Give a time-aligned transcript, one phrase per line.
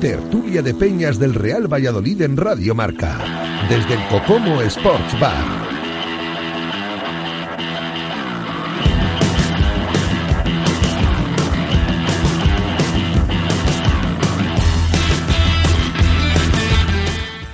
[0.00, 3.18] Tertulia de Peñas del Real Valladolid en Radio Marca.
[3.70, 5.66] Desde el Cocomo Sports Bar.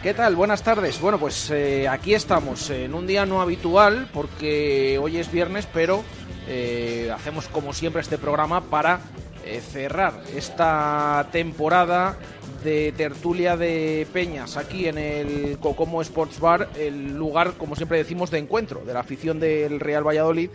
[0.03, 0.35] ¿Qué tal?
[0.35, 1.01] Buenas tardes.
[1.01, 6.03] Bueno, pues eh, aquí estamos en un día no habitual porque hoy es viernes, pero
[6.49, 8.99] eh, hacemos como siempre este programa para
[9.45, 12.17] eh, cerrar esta temporada
[12.65, 18.31] de tertulia de peñas aquí en el Cocomo Sports Bar, el lugar, como siempre decimos,
[18.31, 20.51] de encuentro de la afición del Real Valladolid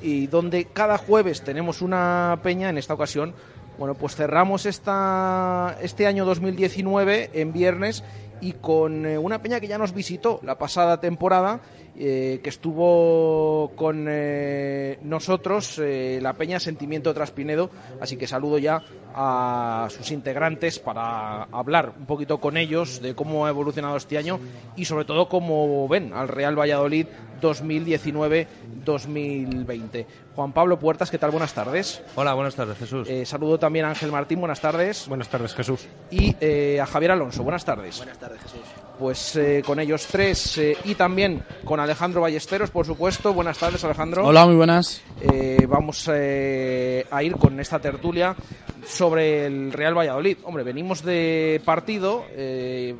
[0.00, 3.34] y donde cada jueves tenemos una peña, en esta ocasión,
[3.78, 8.04] bueno, pues cerramos esta, este año 2019 en viernes
[8.40, 11.60] y con eh, una peña que ya nos visitó la pasada temporada,
[11.98, 18.82] eh, que estuvo con eh, nosotros, la peña Sentimiento Traspinedo, así que saludo ya
[19.14, 24.38] a sus integrantes para hablar un poquito con ellos de cómo ha evolucionado este año
[24.76, 27.06] y sobre todo cómo ven al Real Valladolid
[27.40, 30.06] 2019-2020.
[30.34, 31.32] Juan Pablo Puertas, ¿qué tal?
[31.32, 32.02] Buenas tardes.
[32.14, 33.08] Hola, buenas tardes, Jesús.
[33.08, 35.08] Eh, saludo también a Ángel Martín, buenas tardes.
[35.08, 35.88] Buenas tardes, Jesús.
[36.10, 37.96] Y eh, a Javier Alonso, buenas tardes.
[37.98, 38.60] Buenas tardes, Jesús.
[38.98, 43.32] Pues eh, con ellos tres y también con Alejandro Ballesteros, por supuesto.
[43.32, 44.26] Buenas tardes, Alejandro.
[44.26, 45.02] Hola, muy buenas.
[45.68, 48.34] vamos a ir con esta tertulia
[48.84, 50.38] sobre el Real Valladolid.
[50.42, 52.24] Hombre, venimos de partido,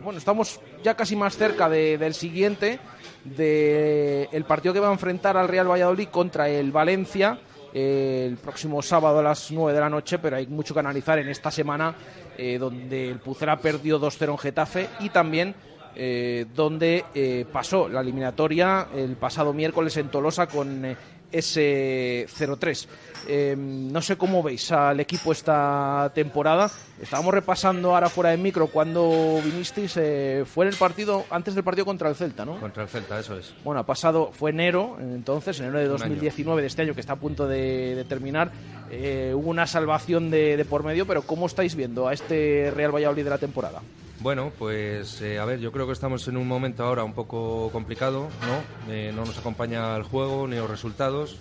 [0.03, 2.79] bueno, estamos ya casi más cerca del siguiente
[3.25, 7.39] del partido que va a enfrentar al Real Valladolid contra el Valencia
[7.73, 11.29] el próximo sábado a las 9 de la noche, pero hay mucho que analizar en
[11.29, 11.95] esta semana
[12.37, 15.55] eh, donde el Pucera perdió 2-0 en Getafe y también
[15.95, 20.85] eh, donde eh, pasó la eliminatoria el pasado miércoles en Tolosa con
[21.31, 22.87] ese 0-3.
[23.27, 26.71] Em, no sé cómo veis al equipo esta temporada.
[27.01, 29.97] Estábamos repasando ahora fuera de micro cuando vinisteis.
[29.97, 32.59] Eh, fue en el partido, antes del partido contra el Celta, ¿no?
[32.59, 33.55] Contra el Celta, eso es.
[33.65, 37.17] Bueno, ha pasado, fue enero, entonces, enero de 2019 de este año que está a
[37.17, 38.51] punto de, terminar.
[38.91, 42.95] Eh, hubo una salvación de, de por medio, pero ¿cómo estáis viendo a este Real
[42.95, 43.83] Valladolid de la temporada?
[44.21, 47.71] Bueno, pues eh, a ver, yo creo que estamos en un momento ahora un poco
[47.71, 48.93] complicado, ¿no?
[48.93, 51.39] Eh, no nos acompaña el juego ni los resultados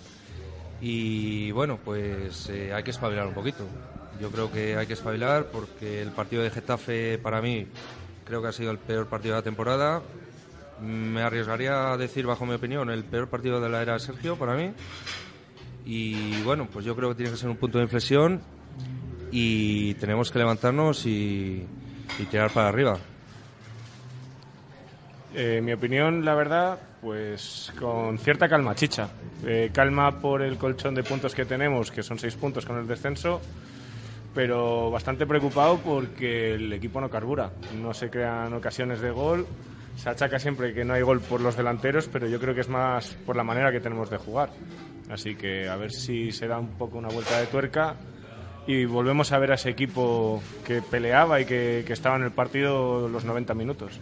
[0.80, 3.66] y bueno, pues eh, hay que espabilar un poquito.
[4.20, 7.66] Yo creo que hay que espabilar porque el partido de Getafe para mí
[8.24, 10.02] creo que ha sido el peor partido de la temporada.
[10.80, 14.54] Me arriesgaría a decir, bajo mi opinión, el peor partido de la era Sergio para
[14.54, 14.72] mí.
[15.84, 18.40] Y bueno, pues yo creo que tiene que ser un punto de inflexión
[19.32, 21.66] y tenemos que levantarnos y
[22.18, 22.98] y tirar para arriba.
[25.34, 29.08] Eh, mi opinión, la verdad, pues con cierta calma, chicha.
[29.44, 32.86] Eh, calma por el colchón de puntos que tenemos, que son seis puntos con el
[32.86, 33.40] descenso,
[34.34, 37.52] pero bastante preocupado porque el equipo no carbura.
[37.80, 39.46] No se crean ocasiones de gol.
[39.96, 42.68] Se achaca siempre que no hay gol por los delanteros, pero yo creo que es
[42.68, 44.50] más por la manera que tenemos de jugar.
[45.10, 47.96] Así que a ver si se da un poco una vuelta de tuerca
[48.68, 53.08] y volvemos a ver a ese equipo que peleaba y que, estaba en el partido
[53.08, 53.98] los 90 minutos.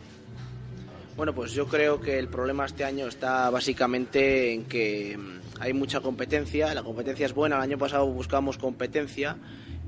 [1.17, 5.73] Bueno, pues yo creo que el problema este año está básicamente en que mm, hay
[5.73, 9.37] mucha competencia, la competencia es buena, el año pasado buscamos competencia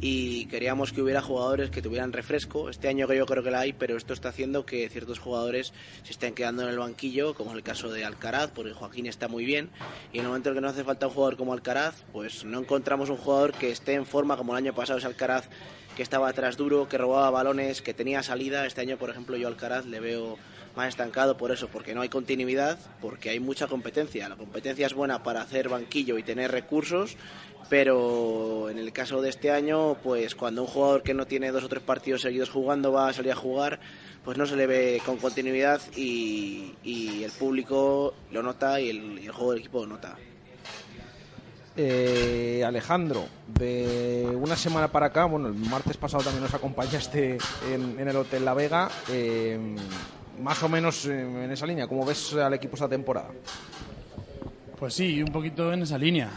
[0.01, 2.71] y queríamos que hubiera jugadores que tuvieran refresco.
[2.71, 5.73] Este año que yo creo que la hay, pero esto está haciendo que ciertos jugadores
[6.05, 9.27] se estén quedando en el banquillo, como es el caso de Alcaraz, porque Joaquín está
[9.27, 9.71] muy bien.
[10.13, 12.61] Y en el momento en que no hace falta un jugador como Alcaraz, pues no
[12.61, 15.49] encontramos un jugador que esté en forma como el año pasado es Alcaraz,
[15.97, 18.67] que estaba atrás duro, que robaba balones, que tenía salida.
[18.67, 20.39] Este año, por ejemplo, yo Alcaraz le veo
[20.77, 24.29] más estancado por eso, porque no hay continuidad, porque hay mucha competencia.
[24.29, 27.17] La competencia es buena para hacer banquillo y tener recursos,
[27.69, 31.65] pero en el caso de este año, pues cuando un jugador que no tiene dos
[31.65, 33.81] o tres partidos seguidos jugando va a salir a jugar,
[34.25, 39.53] pues no se le ve con continuidad y, el público lo nota y el, juego
[39.53, 40.17] del equipo lo nota.
[41.77, 47.39] Eh, Alejandro, de una semana para acá, bueno, el martes pasado también nos acompañaste
[47.73, 48.91] en, en el Hotel La Vega.
[49.11, 49.77] Eh,
[50.41, 53.31] más o menos en esa línea, ¿cómo ves al equipo esta temporada?
[54.79, 56.31] Pues sí, un poquito en esa línea.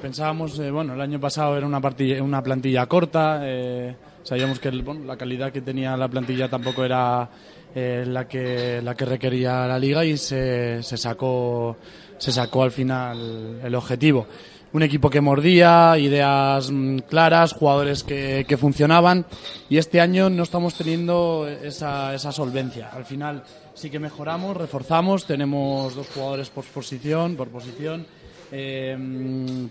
[0.00, 1.80] pensábamos, eh, bueno, el año pasado era una,
[2.22, 7.28] una plantilla corta, eh, sabíamos que la calidad que tenía la plantilla tampoco era
[7.74, 11.76] eh, la, que, la que requería la liga y se, se, sacó,
[12.16, 14.26] se sacó al final el objetivo
[14.74, 19.24] un equipo que mordía, ideas mm, claras, jugadores que, que funcionaban
[19.70, 22.90] y este año no estamos teniendo esa, esa solvencia.
[22.90, 28.04] Al final sí que mejoramos, reforzamos, tenemos dos jugadores por posición, por posición
[28.50, 28.96] eh,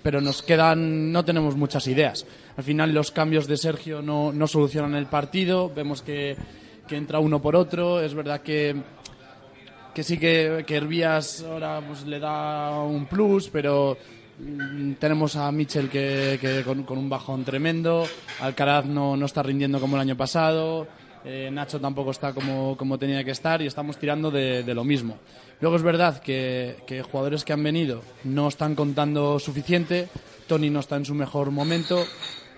[0.01, 2.25] pero nos quedan, no tenemos muchas ideas.
[2.55, 6.37] Al final los cambios de Sergio no, no solucionan el partido, vemos que,
[6.87, 8.75] que entra uno por otro, es verdad que
[9.93, 13.95] que sí que, que Hervías ahora pues, le da un plus, pero
[14.99, 18.05] tenemos a Mitchell que, con, un bajón tremendo,
[18.41, 20.87] Alcaraz no, no está rindiendo como el año pasado,
[21.25, 25.17] eh, Nacho tampoco está como, como tenía que estar y estamos tirando de, lo mismo.
[25.61, 30.09] Luego es verdad que, que jugadores que han venido no están contando suficiente,
[30.47, 32.03] Tony no está en su mejor momento,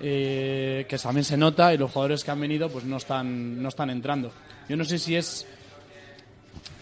[0.02, 3.70] eh, que también se nota, y los jugadores que han venido pues no están, no
[3.70, 4.32] están entrando.
[4.68, 5.46] Yo no sé si es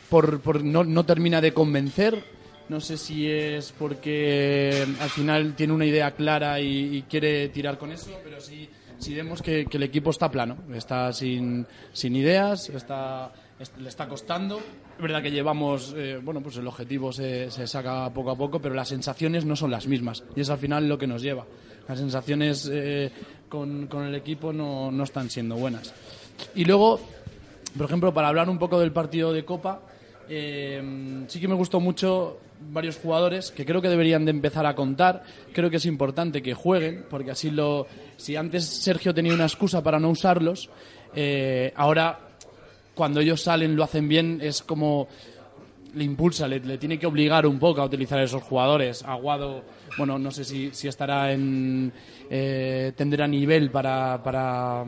[0.10, 2.24] por, por no, no termina de convencer.
[2.69, 7.92] No sé si es porque al final tiene una idea clara y, quiere tirar con
[7.92, 13.33] eso, pero sí, sí vemos que, el equipo está plano, está sin, sin ideas, está,
[13.60, 14.57] est- le está costando.
[14.95, 18.74] Es verdad que llevamos, eh, bueno, pues el objetivo se, saca poco a poco, pero
[18.74, 21.45] las sensaciones no son las mismas y es al final lo que nos lleva.
[21.88, 23.12] Las sensaciones eh,
[23.50, 25.94] con, con el equipo no, no están siendo buenas.
[26.56, 27.00] Y luego,
[27.77, 29.81] por ejemplo, para hablar un poco del partido de Copa,
[30.30, 34.76] eh, sí que me gustó mucho varios jugadores que creo que deberían de empezar a
[34.76, 35.24] contar.
[35.54, 37.88] Creo que es importante que jueguen, porque así lo.
[38.18, 40.70] Si antes Sergio tenía una excusa para no usarlos,
[41.16, 42.20] eh, ahora
[42.96, 45.08] cuando ellos salen lo hacen bien, es como
[45.96, 49.04] le impulsa, le, tiene que obligar un poco a utilizar a esos jugadores.
[49.04, 49.64] Aguado,
[49.98, 51.92] bueno, no sé si, si estará en.
[52.30, 54.86] Eh, tendrá nivel para, para,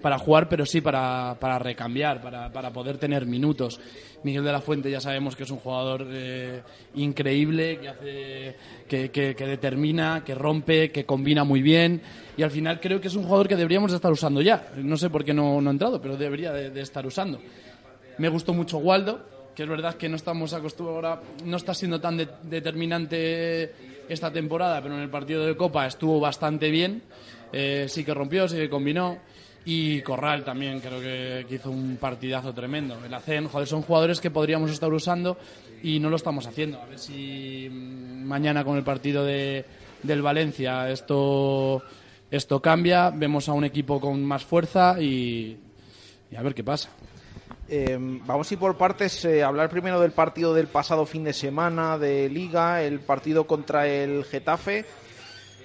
[0.00, 3.80] para jugar, pero sí para, para recambiar, para, para poder tener minutos.
[4.22, 6.62] Miguel de la Fuente ya sabemos que es un jugador eh,
[6.96, 8.56] increíble, que, hace,
[8.86, 12.02] que, determina, que rompe, que combina muy bien.
[12.36, 14.68] Y al final creo que es un jugador que deberíamos de estar usando ya.
[14.76, 17.40] No sé por qué no, no ha entrado, pero debería de- de estar usando.
[18.18, 19.24] Me gustó mucho Waldo,
[19.54, 23.72] que es verdad que no estamos acostumbrados, no está siendo tan de- determinante
[24.08, 27.02] esta temporada, pero en el partido de Copa estuvo bastante bien.
[27.52, 29.18] Eh, sí que rompió, sí que combinó.
[29.64, 32.96] Y Corral también creo que, hizo un partidazo tremendo.
[33.04, 35.36] El ACEN, joder, son jugadores que podríamos estar usando
[35.82, 36.80] y no lo estamos haciendo.
[36.80, 39.64] A ver si mm, mañana con el partido de,
[40.02, 41.82] del Valencia esto,
[42.30, 45.58] esto cambia, vemos a un equipo con más fuerza y,
[46.36, 46.88] a ver qué pasa.
[47.68, 51.32] Eh, vamos a ir por partes, eh, hablar primero del partido del pasado fin de
[51.32, 54.84] semana de Liga, el partido contra el Getafe,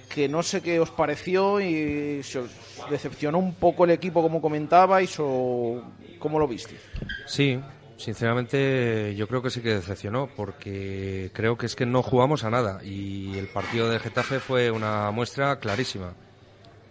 [0.08, 2.50] que no sé qué os pareció y se os
[2.90, 5.82] decepcionó un poco el equipo como comentabais o
[6.18, 6.80] cómo lo visteis.
[7.26, 7.58] Sí,
[7.96, 12.50] sinceramente yo creo que sí que decepcionó porque creo que es que no jugamos a
[12.50, 16.12] nada y el partido de Getafe fue una muestra clarísima.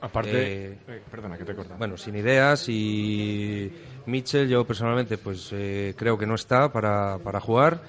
[0.01, 1.75] Aparte, Eh, eh, perdona que te corta.
[1.77, 3.71] Bueno, sin ideas y
[4.05, 7.79] Mitchell yo personalmente pues eh, creo que no está para, para jugar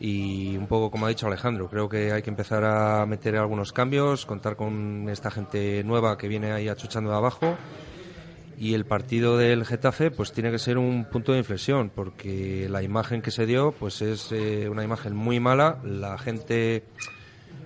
[0.00, 3.74] y un poco como ha dicho Alejandro, creo que hay que empezar a meter algunos
[3.74, 7.56] cambios, contar con esta gente nueva que viene ahí achuchando de abajo.
[8.58, 12.82] Y el partido del Getafe pues tiene que ser un punto de inflexión porque la
[12.82, 16.84] imagen que se dio pues es eh, una imagen muy mala, la gente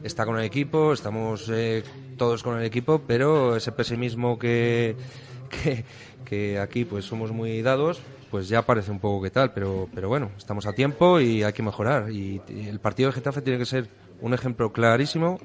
[0.02, 1.82] está con el equipo, estamos eh,
[2.16, 4.96] todos con el equipo, pero ese pesimismo que,
[5.50, 5.84] que,
[6.24, 8.00] que aquí pues somos muy dados,
[8.34, 11.52] pues ya parece un poco que tal, pero, pero bueno, estamos a tiempo y hay
[11.52, 12.10] que mejorar.
[12.10, 13.86] Y, y el partido de Getafe tiene que ser
[14.20, 15.38] un ejemplo clarísimo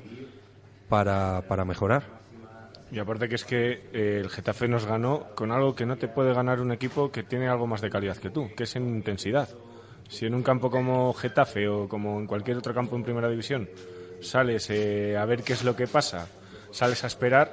[0.87, 2.01] para, para mejorar.
[2.91, 6.07] Y aparte que es que eh, el Getafe nos ganó con algo que no te
[6.07, 8.87] puede ganar un equipo que tiene algo más de calidad que tú, que es en
[8.87, 9.49] intensidad.
[10.07, 13.69] Si en un campo como Getafe o como en cualquier otro campo en primera división
[14.19, 16.27] sales eh, a ver qué es lo que pasa,
[16.71, 17.51] sales a esperar,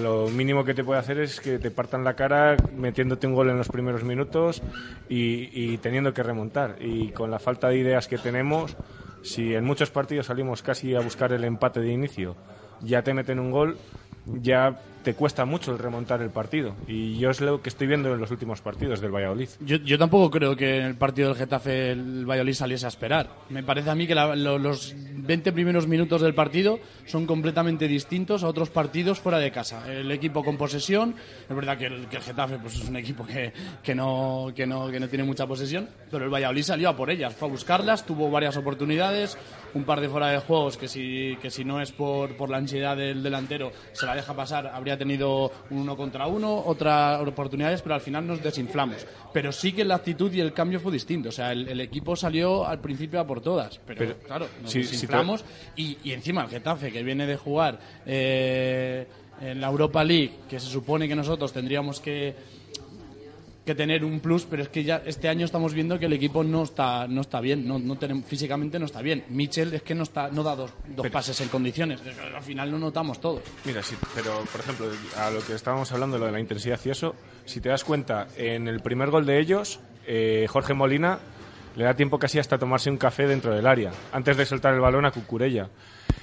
[0.00, 3.50] lo mínimo que te puede hacer es que te partan la cara metiéndote un gol
[3.50, 4.62] en los primeros minutos
[5.08, 6.76] y, y teniendo que remontar.
[6.80, 8.76] Y con la falta de ideas que tenemos,
[9.22, 12.36] si en muchos partidos salimos casi a buscar el empate de inicio,
[12.80, 13.76] ya te meten un gol,
[14.26, 16.74] ya te cuesta mucho el remontar el partido.
[16.88, 19.48] Y yo es lo que estoy viendo en los últimos partidos del Valladolid.
[19.60, 23.28] Yo, yo tampoco creo que en el partido del Getafe el Valladolid saliese a esperar.
[23.48, 27.86] Me parece a mí que la- lo- los 20 primeros minutos del partido son completamente
[27.86, 29.84] distintos a otros partidos fuera de casa.
[29.88, 31.14] El equipo con posesión,
[31.48, 33.52] es verdad que el, que el Getafe pues, es un equipo que,
[33.84, 37.10] que, no, que, no, que no tiene mucha posesión, pero el Valladolid salió a por
[37.10, 39.38] ellas, fue a buscarlas, tuvo varias oportunidades,
[39.72, 42.56] un par de fuera de juegos que si, que si no es por, por la
[42.56, 47.80] ansiedad del delantero se la deja pasar, habría tenido un uno contra uno, otras oportunidades,
[47.82, 49.06] pero al final nos desinflamos.
[49.32, 51.28] Pero sí que la actitud y el cambio fue distinto.
[51.28, 54.70] O sea, el, el equipo salió al principio a por todas, pero, Pero, claro, nos
[54.70, 55.44] sí, sí, desinflamos
[55.76, 59.06] y, y encima el Getafe que viene de jugar eh,
[59.40, 62.34] en la Europa League, que se supone que nosotros tendríamos que
[63.66, 66.44] que tener un plus, pero es que ya este año estamos viendo que el equipo
[66.44, 69.24] no está, no está bien, no, no tenemos, físicamente no está bien.
[69.28, 72.00] Mitchell es que no está, no da dos, dos pases en condiciones.
[72.34, 73.42] Al final lo notamos todo.
[73.64, 74.86] Mira, sí, pero por ejemplo,
[75.18, 78.28] a lo que estábamos hablando, lo de la intensidad y eso, si te das cuenta,
[78.36, 81.18] en el primer gol de ellos, eh, Jorge Molina
[81.74, 84.80] le da tiempo casi hasta tomarse un café dentro del área, antes de soltar el
[84.80, 85.68] balón a Cucurella.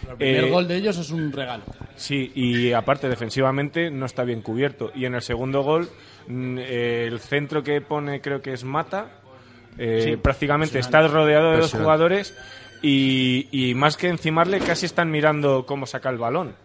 [0.09, 1.63] El primer Eh, gol de ellos es un regalo.
[1.95, 4.91] Sí, y aparte defensivamente no está bien cubierto.
[4.95, 5.89] Y en el segundo gol,
[6.27, 9.11] mm, eh, el centro que pone creo que es Mata,
[9.77, 11.83] eh, prácticamente está rodeado de dos Impresionante.
[11.83, 12.37] jugadores
[12.81, 16.55] y, y más que encimarle casi están mirando cómo saca el balón.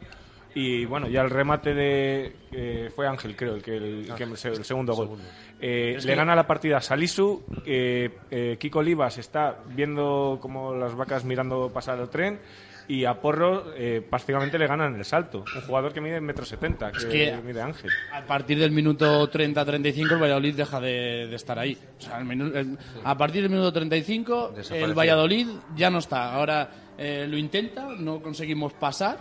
[0.54, 2.32] Y bueno, ya el remate de...
[2.50, 5.18] eh, fue Ángel, creo, el, que el, que el se- el segundo gol.
[5.60, 7.44] Eh, le gana la partida a Salisu.
[7.64, 12.40] eh, eh, Kiko Olivas está viendo como las vacas mirando pasar el tren.
[12.88, 15.44] Y a Porro eh, prácticamente le ganan el salto.
[15.54, 17.90] Un jugador que mide metro setenta, que, que- mide Ángel.
[18.12, 21.76] A partir del minuto 30-35 el Valladolid deja de, de estar ahí.
[21.98, 22.26] O sea, el
[22.56, 24.94] el- a partir del minuto 35 el.
[24.94, 26.32] Valladolid ya no está.
[26.34, 29.18] Ahora eh, lo intenta, no conseguimos pasar.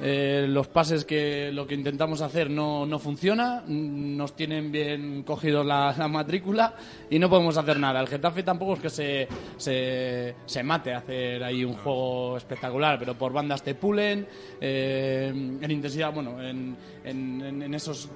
[0.00, 5.64] Eh, los pases que lo que intentamos hacer no, no funciona, nos tienen bien cogido
[5.64, 6.74] la, la matrícula
[7.10, 8.00] y no podemos hacer nada.
[8.00, 13.14] El Getafe tampoco es que se, se, mate a hacer ahí un juego espectacular, pero
[13.14, 14.26] por bandas te pulen,
[14.60, 18.08] eh, en intensidad, bueno, en, en- en- en esos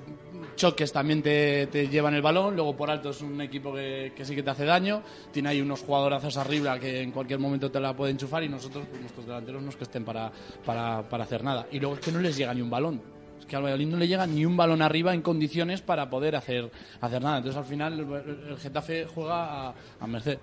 [0.57, 4.25] choques también te, te llevan el balón, luego por alto es un equipo que, que
[4.25, 7.81] sí que te hace daño, tiene ahí unos jugadorazos arriba que en cualquier momento te
[7.81, 10.31] la pueden enchufar y nosotros, pues, nuestros delanteros no es que estén para,
[10.65, 11.67] para, para hacer nada.
[11.71, 13.03] Y luego es que no les llega ni un balón.
[13.39, 16.37] Es que al Valladolid no le llega ni un balón arriba en condiciones para poder
[16.37, 17.39] hacer, hacer nada.
[17.39, 20.39] Entonces al final el, el Getafe juega a, a merced.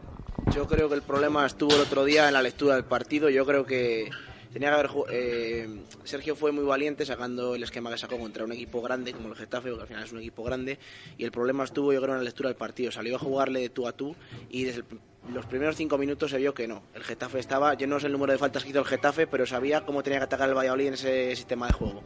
[0.53, 3.29] Yo creo que el problema estuvo el otro día en la lectura del partido.
[3.29, 4.09] Yo creo que
[4.51, 4.89] tenía que haber.
[5.11, 5.67] eh,
[6.03, 9.35] Sergio fue muy valiente sacando el esquema que sacó contra un equipo grande como el
[9.35, 10.79] Getafe, porque al final es un equipo grande.
[11.17, 12.91] Y el problema estuvo, yo creo, en la lectura del partido.
[12.91, 14.15] Salió a jugarle de tú a tú
[14.49, 14.85] y desde el
[15.33, 16.81] los primeros cinco minutos se vio que no.
[16.93, 17.73] El Getafe estaba.
[17.75, 20.19] Yo no sé el número de faltas que hizo el Getafe, pero sabía cómo tenía
[20.19, 22.03] que atacar el Valladolid en ese sistema de juego.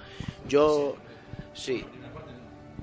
[0.48, 0.96] Yo.
[1.54, 1.86] Sí,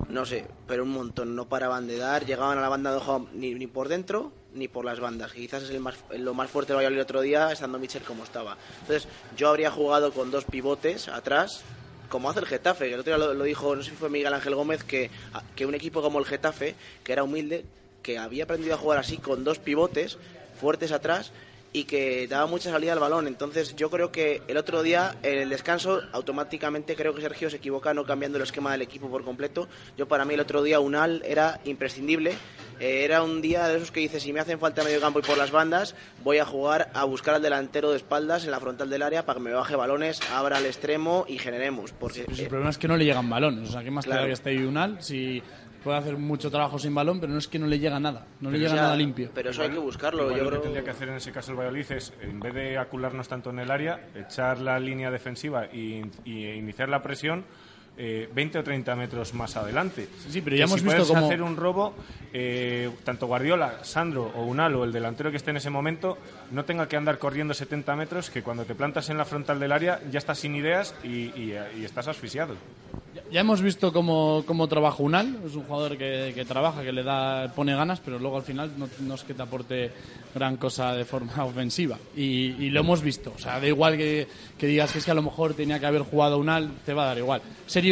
[0.09, 1.35] no sé, pero un montón.
[1.35, 4.69] No paraban de dar, llegaban a la banda de ojo ni, ni por dentro ni
[4.69, 5.33] por las bandas.
[5.33, 8.25] Quizás es el más, lo más fuerte del Valladolid el otro día, estando Michel como
[8.25, 8.57] estaba.
[8.81, 11.63] Entonces, yo habría jugado con dos pivotes atrás,
[12.09, 12.89] como hace el Getafe.
[12.89, 15.11] que El otro día lo, lo dijo, no sé si fue Miguel Ángel Gómez, que,
[15.55, 17.65] que un equipo como el Getafe, que era humilde,
[18.03, 20.19] que había aprendido a jugar así con dos pivotes
[20.61, 21.33] fuertes atrás
[21.73, 23.27] y que daba mucha salida al balón.
[23.27, 27.57] Entonces yo creo que el otro día, en el descanso, automáticamente creo que Sergio se
[27.57, 29.69] equivoca no cambiando el esquema del equipo por completo.
[29.97, 32.35] Yo para mí el otro día Unal era imprescindible.
[32.81, 35.23] Eh, era un día de esos que dice, si me hacen falta medio campo y
[35.23, 35.95] por las bandas,
[36.25, 39.39] voy a jugar a buscar al delantero de espaldas en la frontal del área para
[39.39, 41.93] que me baje balones, abra al extremo y generemos.
[41.93, 43.69] Porque Pues el eh, problema es que no le llegan balones.
[43.69, 44.27] O sea, ¿qué más te Claro.
[44.27, 45.43] que esté Unal si
[45.85, 48.27] puede hacer mucho trabajo sin balón, pero no es que no le llega nada.
[48.41, 49.31] No le o llega sea, nada limpio.
[49.35, 50.23] Pero eso hay que buscarlo.
[50.25, 52.41] Igual yo lo creo que tendría que hacer en ese caso el Valladolid es, en
[52.41, 57.03] vez de acularnos tanto en el área, echar la línea defensiva y, y iniciar la
[57.03, 57.45] presión
[58.03, 60.09] eh, 20 o 30 metros más adelante.
[60.31, 61.93] Sí, pero ya hemos si visto puedes cómo- hacer un robo,
[62.33, 66.17] eh, tanto Guardiola, Sandro o Unal o el delantero que esté en ese momento
[66.51, 69.73] no tenga que andar corriendo 70 metros, que cuando te plantas en la frontal del
[69.73, 72.55] área ya estás sin ideas y, y- y estás asfixiado.
[73.15, 76.93] Ya- Ya hemos visto cómo, cómo trabaja Unal, es un jugador que, que trabaja, que
[76.93, 79.91] le da, pone ganas, pero luego al final no, no es que te aporte
[80.35, 81.99] gran cosa de forma ofensiva.
[82.17, 84.27] Y, y lo hemos visto, o sea, da igual que,
[84.59, 87.03] que digas que es que a lo mejor tenía que haber jugado Unal, te va
[87.05, 87.43] a dar igual.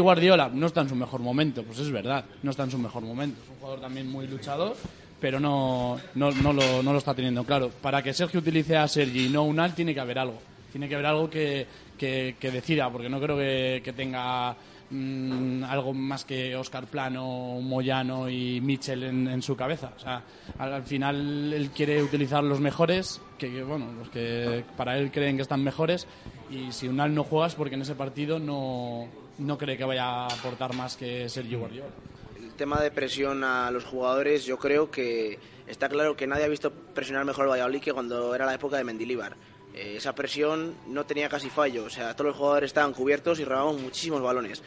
[0.01, 3.03] Guardiola no está en su mejor momento, pues es verdad, no está en su mejor
[3.03, 3.41] momento.
[3.43, 4.77] Es un jugador también muy luchador,
[5.21, 7.71] pero no, no, lo, no lo está teniendo claro.
[7.83, 10.39] Para que Sergio utilice a Sergi y no Unal, tiene que haber algo.
[10.71, 14.55] Tiene que haber algo que, que, decida, porque no creo que, que tenga
[14.91, 19.93] mm, algo más que Oscar Plano, Moyano y Mitchell en, en su cabeza.
[19.97, 20.23] O sea,
[20.59, 25.37] al, al final él quiere utilizar los mejores, que, bueno, los que para él creen
[25.37, 26.07] que están mejores,
[26.51, 30.27] y si Unal no juegas porque en ese partido no, no cree que vaya a
[30.27, 31.91] aportar más que Sergio Guardiola.
[32.37, 36.49] el tema de presión a los jugadores, yo creo que está claro que nadie ha
[36.49, 39.37] visto presionar mejor al Valladolid que cuando era la época de Mendilíbar.
[39.75, 43.45] Eh, esa presión no tenía casi fallo, o sea, todos los jugadores estaban cubiertos y
[43.45, 44.63] robaban muchísimos balones.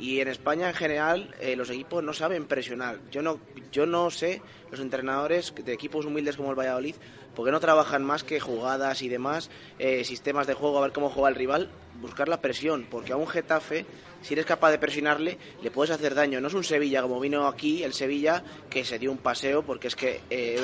[0.00, 3.00] Y en España en general eh, los equipos no saben presionar.
[3.10, 3.40] Yo no,
[3.72, 6.94] yo no sé, los entrenadores de equipos humildes como el Valladolid
[7.38, 9.48] ¿Por qué no trabajan más que jugadas y demás,
[9.78, 11.70] eh, sistemas de juego, a ver cómo juega el rival?
[12.00, 13.86] Buscar la presión, porque a un Getafe
[14.22, 16.40] si eres capaz de presionarle, le puedes hacer daño.
[16.40, 19.88] No es un Sevilla como vino aquí, el Sevilla, que se dio un paseo, porque
[19.88, 20.60] es que eh,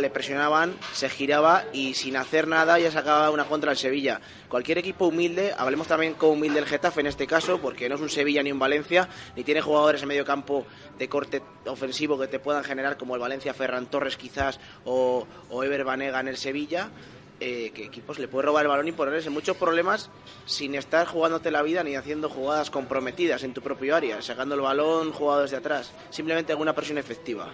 [0.00, 4.20] le presionaban, se giraba y sin hacer nada ya sacaba una contra el Sevilla.
[4.48, 8.00] Cualquier equipo humilde, hablemos también con humilde el Getafe en este caso, porque no es
[8.00, 10.66] un Sevilla ni un Valencia, ni tiene jugadores en medio campo
[10.98, 15.64] de corte ofensivo que te puedan generar como el Valencia Ferran Torres quizás o, o
[15.64, 16.90] Ever Banega en el Sevilla.
[17.38, 20.08] Eh, que equipos le puede robar el balón y ponerse muchos problemas
[20.46, 24.62] sin estar jugándote la vida ni haciendo jugadas comprometidas en tu propio área, sacando el
[24.62, 27.50] balón jugado desde atrás, simplemente alguna presión efectiva.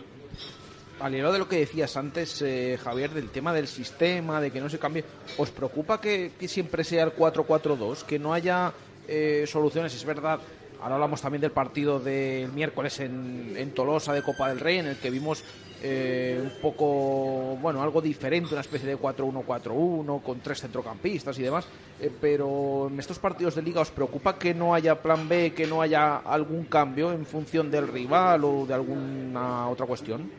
[1.01, 4.61] Al hilo de lo que decías antes, eh, Javier, del tema del sistema, de que
[4.61, 5.05] no se cambie,
[5.37, 8.73] ¿os preocupa que, siempre sea el 4-4-2, que no haya
[9.09, 9.93] eh, soluciones?
[9.97, 10.39] Es verdad,
[10.83, 14.87] ahora hablamos también del partido del miércoles en, en Tolosa de Copa del Rey, en
[14.87, 15.45] el que vimos
[15.85, 21.67] eh, un poco, bueno, algo diferente, una especie de 4-1-4-1 con tres centrocampistas y demás.
[22.01, 25.67] Eh, pero en estos partidos de liga os preocupa que no haya plan B, que
[25.67, 30.31] no haya algún cambio en función del rival o de alguna otra cuestión.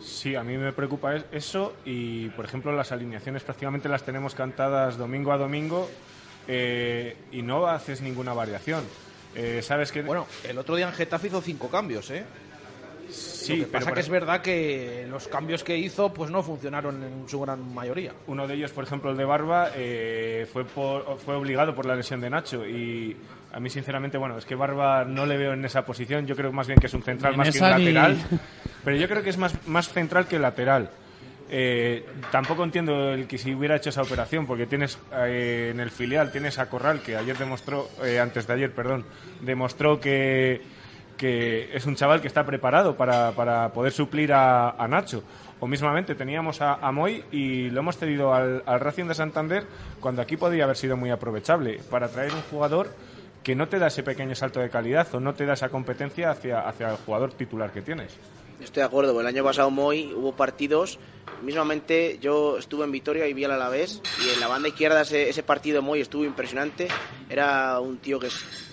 [0.00, 4.96] Sí, a mí me preocupa eso y, por ejemplo, las alineaciones prácticamente las tenemos cantadas
[4.96, 5.90] domingo a domingo
[6.48, 8.84] eh, y no haces ninguna variación.
[9.62, 12.24] Sabes que bueno, el otro día en Getafe hizo cinco cambios, ¿eh?
[13.08, 17.02] Sí, Lo que pasa que es verdad que los cambios que hizo pues no funcionaron
[17.02, 18.12] en su gran mayoría.
[18.26, 22.20] Uno de ellos, por ejemplo, el de Barba, eh, fue, fue obligado por la lesión
[22.20, 23.16] de Nacho y
[23.52, 26.52] a mí sinceramente, bueno, es que Barba no le veo en esa posición, yo creo
[26.52, 28.18] más bien que es un central más que un lateral,
[28.84, 30.90] pero yo creo que es más, más central que lateral.
[31.48, 35.90] Eh, tampoco entiendo el que si hubiera hecho esa operación, porque tienes eh, en el
[35.90, 37.88] filial tienes a Corral, que ayer demostró,
[38.20, 39.04] antes de ayer, perdón,
[39.42, 40.62] demostró que
[41.16, 45.22] que es un chaval que está preparado para, para poder suplir a, Nacho.
[45.58, 49.64] O mismamente teníamos a, a, Moy y lo hemos cedido al, al Racing de Santander
[50.00, 52.90] cuando aquí podría haber sido muy aprovechable para traer un jugador
[53.42, 56.30] que no te da ese pequeño salto de calidad o no te da esa competencia
[56.30, 58.18] hacia, hacia el jugador titular que tienes.
[58.60, 60.98] Estoy de acuerdo, el año pasado Moy hubo partidos,
[61.42, 65.42] mismamente yo estuve en Vitoria y vi al Alavés y en la banda izquierda ese,
[65.42, 66.88] partido Moy estuvo impresionante,
[67.28, 68.28] era un tío que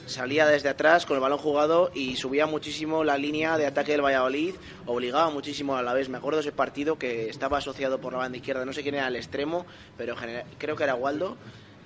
[0.06, 4.06] salía desde atrás con el balón jugado y subía muchísimo la línea de ataque del
[4.06, 6.08] Valladolid, obligaba muchísimo a la vez.
[6.08, 8.96] Me acuerdo de ese partido que estaba asociado por la banda izquierda, no sé quién
[8.96, 9.66] era el extremo,
[9.98, 10.16] pero
[10.58, 11.38] creo que era Waldo.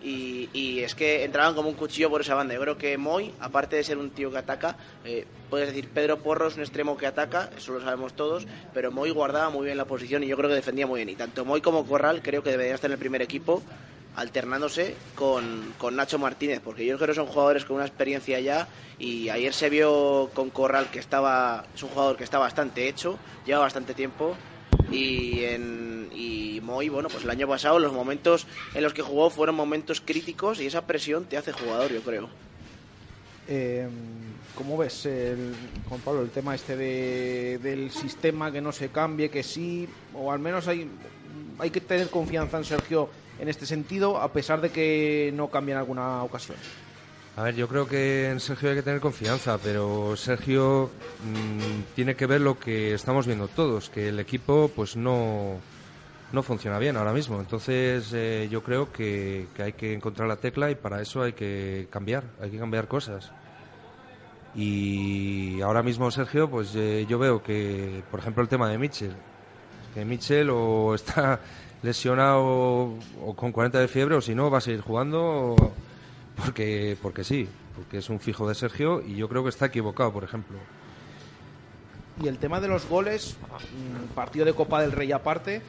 [0.10, 2.54] Y, es que entraban como un cuchillo por esa banda.
[2.54, 6.20] Yo creo que Moy, aparte de ser un tío que ataca, eh, puedes decir Pedro
[6.20, 9.76] Porro es un extremo que ataca, eso lo sabemos todos, pero Moy guardaba muy bien
[9.76, 11.10] la posición y yo creo que defendía muy bien.
[11.10, 13.62] Y tanto Moy como Corral creo que deberían estar en el primer equipo
[14.16, 18.68] alternándose con, con, Nacho Martínez, porque yo creo que son jugadores con una experiencia ya
[18.98, 23.20] y ayer se vio con Corral que estaba, es un jugador que está bastante hecho,
[23.46, 24.36] lleva bastante tiempo
[24.92, 29.30] y, en, y Moy, bueno, pues el año pasado los momentos en los que jugó
[29.30, 32.30] fueron momentos críticos y esa presión te hace jugador, yo creo.
[33.48, 33.88] Eh,
[34.56, 35.54] ¿Cómo ves, el,
[35.88, 40.32] Juan Pablo, el tema este de, del sistema que no se cambie, que sí, o
[40.32, 40.90] al menos hay,
[41.60, 45.74] hay que tener confianza en Sergio en este sentido, a pesar de que no cambie
[45.74, 46.58] en alguna ocasión?
[47.36, 50.90] A ver, yo creo que en Sergio hay que tener confianza, pero Sergio
[51.24, 55.60] mm, tiene que ver lo que estamos viendo todos, que el equipo pues no,
[56.32, 57.40] no funciona bien ahora mismo.
[57.40, 61.88] Entonces eh, yo creo que, hay que encontrar la tecla y para eso hay que
[61.90, 63.32] cambiar, hay que cambiar cosas.
[64.56, 69.14] Y ahora mismo Sergio, pues eh, yo veo que, por ejemplo, el tema de Mitchell,
[69.94, 71.40] que Mitchell o está
[71.84, 75.56] lesionado o con 40 de fiebre o si no va a seguir jugando
[76.44, 80.12] porque, porque sí, porque es un fijo de Sergio y yo creo que está equivocado,
[80.12, 80.58] por ejemplo.
[82.22, 85.62] Y el tema de los goles, mm, partido de Copa del Rey aparte,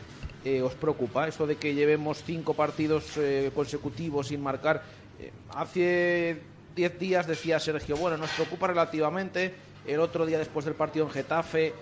[0.44, 4.82] eh, ¿os preocupa eso de que llevemos cinco partidos eh, consecutivos sin marcar?
[5.18, 6.40] Eh, hace
[6.76, 9.52] diez días decía Sergio, bueno, nos preocupa relativamente,
[9.86, 11.74] el otro día después del partido en Getafe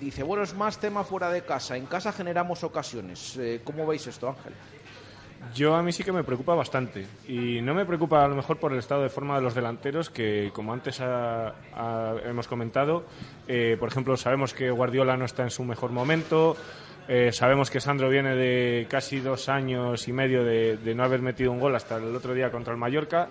[0.00, 3.38] dice, bueno, es más tema fuera de casa, en casa generamos ocasiones.
[3.62, 4.52] ¿Cómo veis esto, Ángel?
[5.54, 8.58] Yo a mí sí que me preocupa bastante y no me preocupa a lo mejor
[8.58, 13.04] por el estado de forma de los delanteros que como antes hemos comentado,
[13.78, 16.56] por ejemplo sabemos que Guardiola no está en su mejor momento,
[17.32, 21.60] sabemos que Sandro viene de casi dos años y medio de, no haber metido un
[21.60, 23.28] gol hasta el otro día contra el Mallorca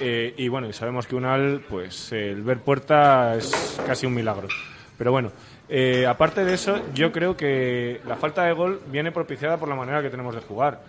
[0.00, 4.48] eh, y bueno, sabemos que Unal, pues el ver puerta es casi un milagro.
[4.96, 5.32] Pero bueno,
[5.68, 9.74] eh, aparte de eso, yo creo que la falta de gol viene propiciada por la
[9.74, 10.82] manera que tenemos de jugar.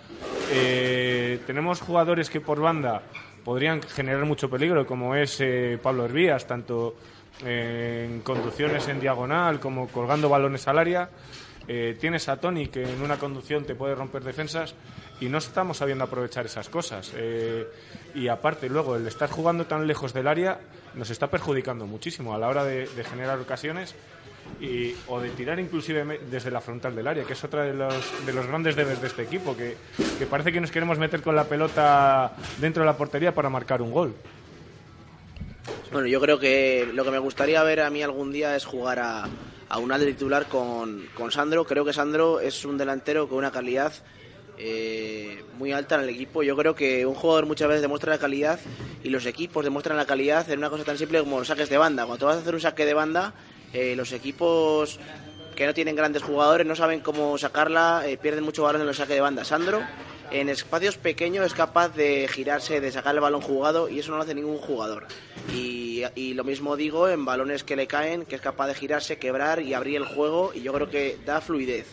[0.51, 3.01] Eh, tenemos jugadores que por banda
[3.43, 5.41] podrían generar mucho peligro, como es
[5.81, 6.95] Pablo Hervías, tanto
[7.43, 11.09] en conducciones en diagonal como colgando balones al área.
[11.71, 14.73] Eh, tienes a Tony que en una conducción te puede romper defensas
[15.21, 17.13] y no estamos sabiendo aprovechar esas cosas.
[17.15, 17.67] Eh,
[18.15, 20.59] y aparte, luego, el estar jugando tan lejos del área
[20.95, 23.93] nos está perjudicando muchísimo a la hora de, de generar ocasiones
[24.59, 28.25] y, o de tirar inclusive desde la frontal del área, que es otra de los,
[28.25, 29.77] de los grandes deberes de este equipo, que,
[30.17, 33.83] que parece que nos queremos meter con la pelota dentro de la portería para marcar
[33.83, 34.15] un gol.
[35.91, 38.97] Bueno, yo creo que lo que me gustaría ver a mí algún día es jugar
[38.97, 39.29] a,
[39.69, 41.63] a un de titular con, con Sandro.
[41.63, 43.93] Creo que Sandro es un delantero con una calidad
[44.57, 46.43] eh, muy alta en el equipo.
[46.43, 48.59] Yo creo que un jugador muchas veces demuestra la calidad
[49.03, 51.77] y los equipos demuestran la calidad en una cosa tan simple como los saques de
[51.77, 52.05] banda.
[52.05, 53.33] Cuando vas a hacer un saque de banda,
[53.71, 54.99] eh, los equipos
[55.55, 58.97] que no tienen grandes jugadores no saben cómo sacarla, eh, pierden mucho valor en los
[58.97, 59.45] saques de banda.
[59.45, 59.81] Sandro
[60.31, 64.17] en espacios pequeños es capaz de girarse, de sacar el balón jugado y eso no
[64.17, 65.07] lo hace ningún jugador.
[65.53, 65.89] Y,
[66.33, 69.73] lo mismo digo en balones que le caen, que es capaz de girarse, quebrar y
[69.73, 71.87] abrir el juego y yo creo que da fluidez.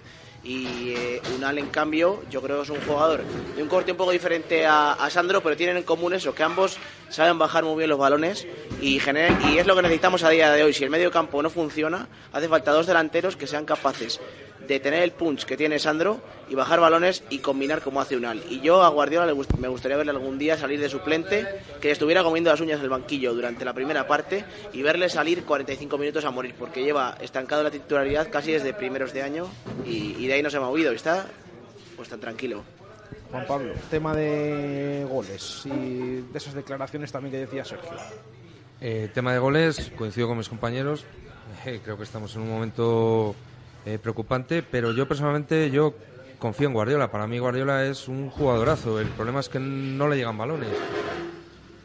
[0.44, 3.24] Y eh, Unal, en cambio, yo creo que es un jugador
[3.56, 6.78] de un corte un poco diferente a, Sandro, pero tienen en común eso, que ambos
[7.08, 8.46] saben bajar muy bien los balones
[8.80, 10.72] y, y es lo que necesitamos a día de hoy.
[10.72, 14.20] Si el medio campo no funciona, hace falta dos delanteros que sean capaces
[14.66, 18.42] de tener el punch que tiene Sandro y bajar balones y combinar como hace Unal.
[18.48, 21.46] Y yo a Guardiola le gust- me gustaría verle algún día salir de suplente,
[21.80, 25.44] que estuviera comiendo las uñas en el banquillo durante la primera parte y verle salir
[25.44, 29.46] 45 minutos a morir, porque lleva estancado la titularidad casi desde primeros de año
[29.84, 31.26] y, y de ahí no se ha movido y está
[31.96, 32.62] pues tan tranquilo.
[33.30, 37.90] Juan Pablo, tema de goles y de esas declaraciones también que decía Sergio.
[38.80, 41.04] Eh, tema de goles, coincido con mis compañeros.
[41.64, 43.34] Eh, creo que estamos en un momento
[43.86, 45.94] eh, preocupante, pero yo personalmente yo
[46.38, 47.10] confío en Guardiola.
[47.10, 49.00] Para mí Guardiola es un jugadorazo.
[49.00, 50.68] El problema es que no le llegan balones.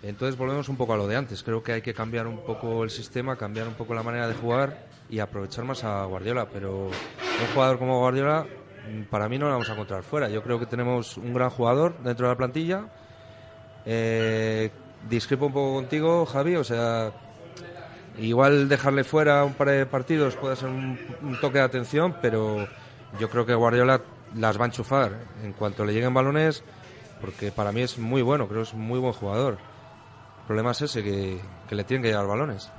[0.03, 1.43] Entonces volvemos un poco a lo de antes.
[1.43, 4.33] Creo que hay que cambiar un poco el sistema, cambiar un poco la manera de
[4.33, 6.47] jugar y aprovechar más a Guardiola.
[6.51, 8.47] Pero un jugador como Guardiola,
[8.89, 10.27] mm, para mí no lo vamos a encontrar fuera.
[10.27, 12.85] Yo creo que tenemos un gran jugador dentro de la plantilla.
[13.85, 14.71] Eh,
[15.07, 16.55] discrepo un poco contigo, Javi.
[16.55, 17.11] O sea,
[18.17, 20.97] igual dejarle fuera un par de partidos puede ser un,
[21.39, 22.67] toque de atención, pero
[23.19, 24.01] yo creo que Guardiola
[24.35, 25.11] las va a enchufar
[25.43, 26.63] en cuanto le lleguen balones,
[27.19, 29.57] porque para mí es muy bueno, creo que es muy buen jugador.
[30.41, 32.71] El problema es ese, que, que le tienen que llegar balones.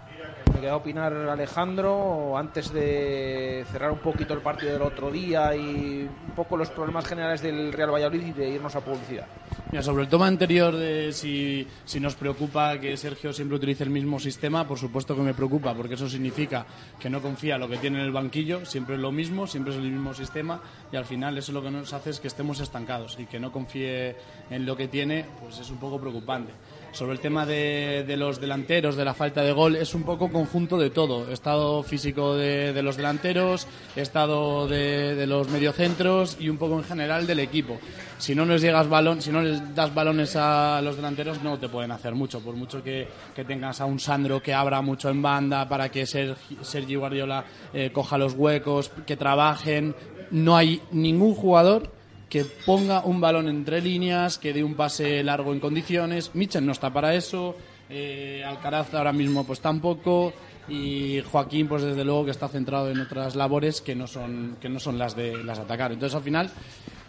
[0.55, 6.03] Me queda opinar Alejandro antes de cerrar un poquito el partido del otro día y
[6.03, 9.27] un poco los problemas generales del Real Valladolid y de irnos a publicidad.
[9.71, 13.91] Mira, sobre el toma anterior de si, si nos preocupa que Sergio siempre utilice el
[13.91, 16.67] mismo sistema, por supuesto que me preocupa, porque eso significa
[17.01, 19.79] que no confía lo que tiene en el banquillo, siempre es lo mismo, siempre es
[19.79, 20.61] el mismo sistema,
[20.93, 23.51] y al final eso lo que nos hace es que estemos estancados y que no
[23.51, 24.17] confíe
[24.51, 26.53] en lo que tiene, pues es un poco preocupante.
[26.92, 30.31] Sobre el tema de, de los delanteros, de la falta de gol, es un poco
[30.31, 31.33] conjunto de todo.
[31.33, 36.85] Estado físico de, de los delanteros, estado de, de los mediocentros y un poco en
[36.85, 37.78] general del equipo.
[38.18, 41.70] Si no les llegas balón, si no les das balones a los delanteros, no te
[41.70, 42.40] pueden hacer mucho.
[42.40, 46.05] Por mucho que, que tengas a un Sandro que abra mucho en banda para que
[46.05, 49.94] Sergi, Sergi Guardiola eh, coja los huecos, que trabajen,
[50.31, 52.02] no hay ningún jugador
[52.33, 56.31] que ponga un balón entre líneas, que dé un pase largo en condiciones.
[56.33, 57.55] Michel no está para eso,
[57.90, 60.33] eh, Alcaraz ahora mismo pues tampoco
[60.66, 64.71] y Joaquín pues desde luego que está centrado en otras labores que no son que
[64.71, 65.92] no son las de las atacar.
[65.92, 66.51] Entonces al final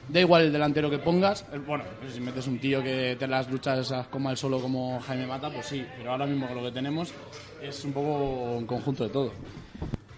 [0.10, 3.26] da igual el delantero que pongas, eh, bueno, pues si metes un tío que te
[3.26, 6.72] las luchas como el solo como Jaime Mata, pues sí, pero ahora mismo lo que
[6.72, 7.14] tenemos
[7.62, 9.32] es un poco un conjunto de todo.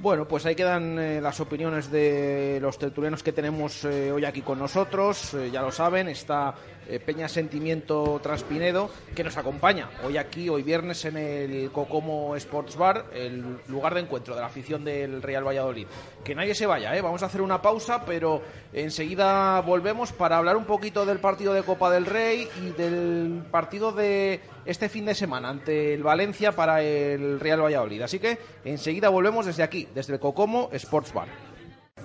[0.05, 4.43] Bueno, pues ahí quedan eh, las opiniones de los tertulianos que tenemos eh, hoy aquí
[4.43, 5.33] con nosotros.
[5.33, 6.53] Eh, ya lo saben, está
[6.87, 12.75] eh, Peña Sentimiento Traspinedo, que nos acompaña hoy aquí, hoy viernes, en el Cocomo Sports
[12.75, 15.87] Bar, el lugar de encuentro de la afición del Real Valladolid.
[16.23, 17.01] Que nadie se vaya, ¿eh?
[17.01, 18.41] vamos a hacer una pausa, pero
[18.73, 23.91] enseguida volvemos para hablar un poquito del partido de Copa del Rey y del partido
[23.91, 28.01] de este fin de semana ante el Valencia para el Real Valladolid.
[28.01, 31.44] Así que enseguida volvemos desde aquí, desde el Cocomo Sports Bar.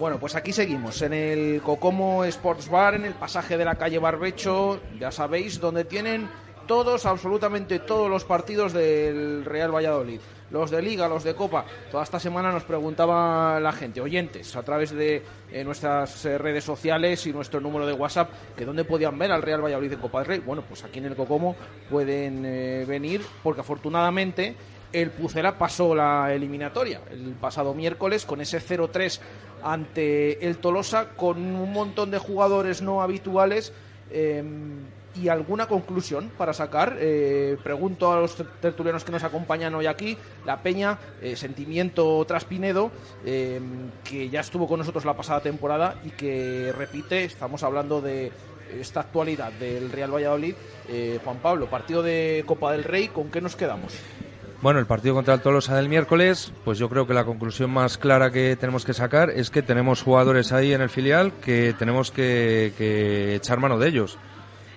[0.01, 3.99] Bueno, pues aquí seguimos, en el Cocomo Sports Bar, en el pasaje de la calle
[3.99, 6.27] Barbecho, ya sabéis, donde tienen
[6.67, 10.19] todos, absolutamente todos los partidos del Real Valladolid.
[10.51, 11.67] Los de Liga, los de Copa.
[11.91, 16.65] Toda esta semana nos preguntaba la gente, oyentes, a través de eh, nuestras eh, redes
[16.65, 20.21] sociales y nuestro número de WhatsApp, que dónde podían ver al Real Valladolid en Copa
[20.21, 20.39] del Rey.
[20.39, 21.57] Bueno, pues aquí en el Cocomo
[21.91, 24.57] pueden eh, venir, porque afortunadamente
[24.93, 29.21] el Pucela pasó la eliminatoria el pasado miércoles con ese 0-3
[29.63, 33.73] ante el Tolosa, con un montón de jugadores no habituales.
[34.11, 34.43] eh,
[35.15, 36.97] y alguna conclusión para sacar.
[36.99, 42.45] Eh, pregunto a los tertulianos que nos acompañan hoy aquí, la Peña, eh, Sentimiento tras
[42.45, 42.91] Pinedo,
[43.25, 43.61] eh,
[44.05, 48.33] que ya estuvo con nosotros la pasada temporada y que repite, estamos hablando de
[48.79, 50.55] esta actualidad del Real Valladolid.
[51.25, 53.95] Juan Pablo, partido de Copa del Rey, ¿con qué nos quedamos?
[54.63, 57.97] Bueno, el partido contra el Tolosa del miércoles, pues yo creo que la conclusión más
[57.97, 62.11] clara que tenemos que sacar es que tenemos jugadores ahí en el filial que tenemos
[62.11, 64.19] que echar mano de ellos.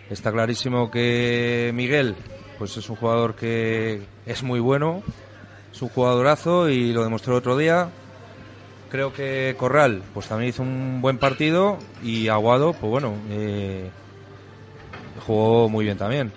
[0.10, 2.16] Está clarísimo que Miguel
[2.58, 5.04] pues es un jugador que es muy bueno,
[5.72, 7.90] es un jugadorazo y lo demostró el otro día.
[8.90, 13.90] Creo que Corral pues también hizo un buen partido y Aguado pues bueno eh,
[15.26, 16.32] jugó muy bien también.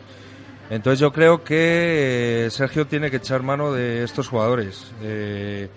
[0.70, 4.92] Entonces yo creo que Sergio tiene que echar mano de estos jugadores.
[5.02, 5.68] Eh,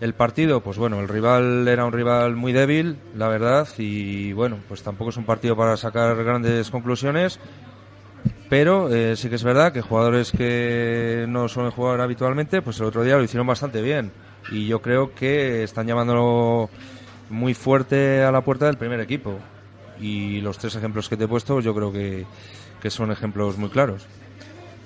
[0.00, 4.58] el partido, pues bueno, el rival era un rival muy débil, la verdad, y bueno,
[4.66, 7.38] pues tampoco es un partido para sacar grandes conclusiones,
[8.48, 12.86] pero eh, sí que es verdad que jugadores que no suelen jugar habitualmente, pues el
[12.86, 14.10] otro día lo hicieron bastante bien,
[14.50, 16.68] y yo creo que están llamándolo
[17.30, 19.38] muy fuerte a la puerta del primer equipo,
[20.00, 22.26] y los tres ejemplos que te he puesto, yo creo que,
[22.90, 24.08] son ejemplos muy claros.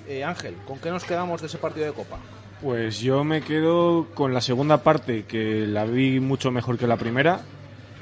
[0.07, 2.17] Eh, Ángel, ¿con qué nos quedamos de ese partido de Copa?
[2.61, 6.97] Pues yo me quedo con la segunda parte, que la vi mucho mejor que la
[6.97, 7.41] primera.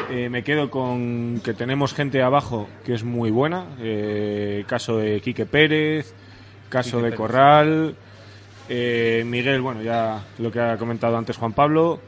[0.09, 3.65] Eh, me quedo con que tenemos gente abajo que es muy buena.
[3.79, 6.13] Eh, caso de Quique Pérez,
[6.69, 7.95] caso de Corral,
[8.69, 11.99] eh, Miguel, bueno, ya lo que ha comentado antes Juan Pablo.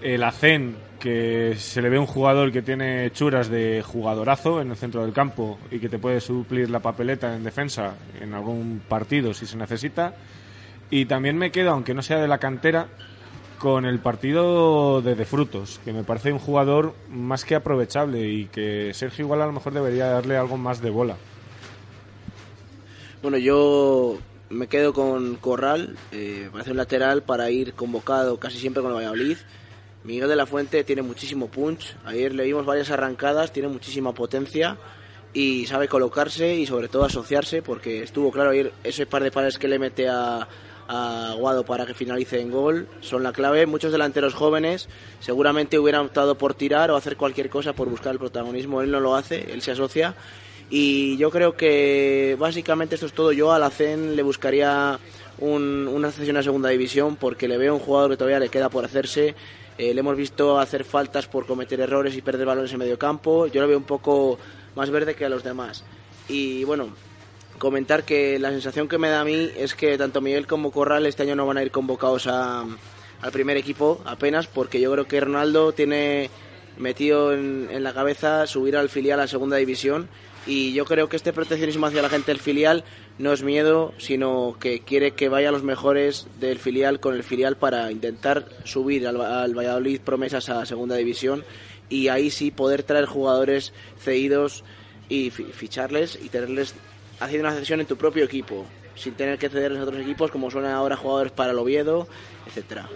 [0.00, 4.76] El Acen, que se le ve un jugador que tiene churas de jugadorazo en el
[4.76, 9.32] centro del campo y que te puede suplir la papeleta en defensa en algún partido
[9.34, 10.14] si se necesita.
[10.90, 12.88] Y también me quedo, aunque no sea de la cantera,
[13.58, 18.46] con el partido de De Frutos, que me parece un jugador más que aprovechable y
[18.46, 21.16] que Sergio igual a lo mejor debería darle algo más de bola.
[23.20, 28.82] Bueno, yo me quedo con Corral, eh, parece un lateral para ir convocado casi siempre
[28.82, 29.38] con el Valladolid.
[30.08, 34.78] Miguel de la Fuente tiene muchísimo punch, ayer le vimos varias arrancadas, tiene muchísima potencia
[35.34, 39.58] y sabe colocarse y sobre todo asociarse porque estuvo claro ayer ese par de pares
[39.58, 40.48] que le mete a,
[40.88, 43.66] a Guado para que finalice en gol son la clave.
[43.66, 44.88] Muchos delanteros jóvenes
[45.20, 48.80] seguramente hubieran optado por tirar o hacer cualquier cosa por buscar el protagonismo.
[48.80, 50.14] Él no lo hace, él se asocia.
[50.70, 53.32] Y yo creo que básicamente esto es todo.
[53.32, 54.98] Yo a la CEN le buscaría
[55.38, 58.86] una sesión a segunda división porque le veo un jugador que todavía le queda por
[58.86, 59.34] hacerse.
[59.78, 63.46] Eh, le hemos visto hacer faltas por cometer errores y perder balones en medio campo.
[63.46, 64.38] Yo lo veo un poco
[64.74, 65.84] más verde que a los demás.
[66.28, 66.88] Y bueno,
[67.58, 71.06] comentar que la sensación que me da a mí es que tanto Miguel como Corral
[71.06, 72.78] este año no van a ir convocados al
[73.32, 76.30] primer equipo apenas porque yo creo que Ronaldo tiene
[76.76, 80.08] metido en, la cabeza subir al filial a segunda división
[80.46, 82.84] y yo creo que este proteccionismo hacia la gente del filial
[83.18, 87.56] no es miedo, sino que quiere que vayan los mejores del filial con el filial
[87.56, 91.44] para intentar subir al, al Valladolid promesas a segunda división
[91.88, 94.64] y ahí sí poder traer jugadores cedidos
[95.08, 96.74] y ficharles y tenerles
[97.18, 100.50] haciendo una cesión en tu propio equipo, sin tener que cederles a otros equipos como
[100.50, 102.06] suenan ahora jugadores para el Oviedo,
[102.46, 102.88] etcétera.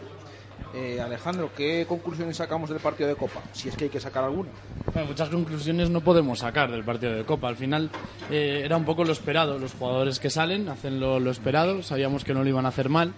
[0.75, 3.43] Eh, Alejandro, ¿qué conclusiones sacamos del partido de Copa?
[3.53, 4.51] Si es que hay que sacar alguna.
[5.07, 7.49] muchas conclusiones no podemos sacar del partido de Copa.
[7.49, 7.91] Al final
[8.31, 9.59] eh, era un poco lo esperado.
[9.59, 11.83] Los jugadores que salen hacen lo, esperado.
[11.83, 13.13] Sabíamos que no lo iban a hacer mal.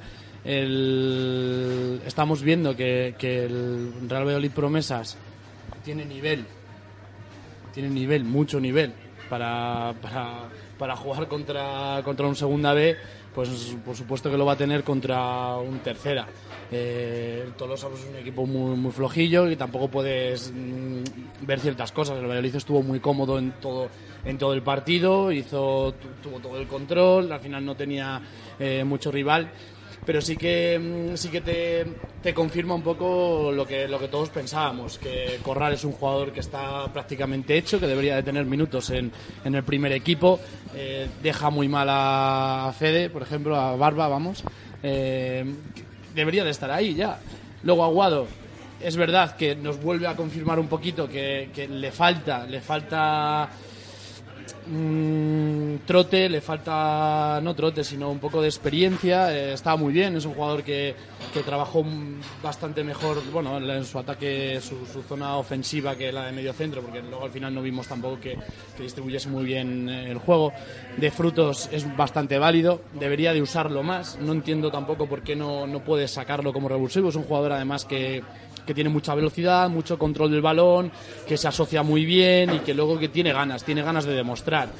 [2.04, 5.16] Estamos viendo que, que el Real Valladolid Promesas
[5.84, 6.44] tiene nivel.
[7.72, 8.92] Tiene nivel, mucho nivel
[9.28, 12.96] para, para para jugar contra, contra un segunda B,
[13.34, 13.48] pues
[13.84, 16.26] por supuesto que lo va a tener contra un tercera.
[16.70, 21.92] Eh, el Tolosa pues, es un equipo muy, flojillo y tampoco puedes mm, ver ciertas
[21.92, 22.18] cosas.
[22.18, 23.88] El Valladolid estuvo muy cómodo en todo,
[24.24, 28.20] en todo el partido, hizo, tuvo todo el control, al final no tenía
[28.58, 29.50] eh, mucho rival.
[30.04, 31.86] Pero sí que mm, sí que te,
[32.22, 36.30] te, confirma un poco lo que lo que todos pensábamos que Corral es un jugador
[36.30, 39.10] que está prácticamente hecho que debería de tener minutos en,
[39.44, 40.40] en el primer equipo.
[40.74, 44.44] Eh, deja muy mal a Fede por ejemplo a Barba vamos.
[44.82, 45.44] Eh,
[46.14, 47.18] debería de estar ahí ya
[47.62, 48.26] luego Aguado
[48.80, 53.50] es verdad que nos vuelve a confirmar un poquito que, que le falta le falta
[54.66, 59.34] Mm, trote, le falta, no trote, sino un poco de experiencia.
[59.34, 60.94] Eh, está muy bien, es un jugador que,
[61.32, 61.84] que, trabajó
[62.42, 67.02] bastante mejor bueno, en su ataque, su, zona ofensiva que la de medio centro, porque
[67.02, 68.38] luego al final no vimos tampoco que,
[68.76, 70.52] que, distribuyese muy bien eh, el juego.
[70.96, 74.18] De frutos es bastante válido, debería de usarlo más.
[74.20, 77.08] No entiendo tampoco por qué no, no puede sacarlo como revulsivo.
[77.08, 78.22] Es un jugador además que
[78.64, 80.90] que tiene mucha velocidad, mucho control del balón,
[81.26, 84.70] que se asocia muy bien y que luego que tiene ganas, tiene ganas de demostrar.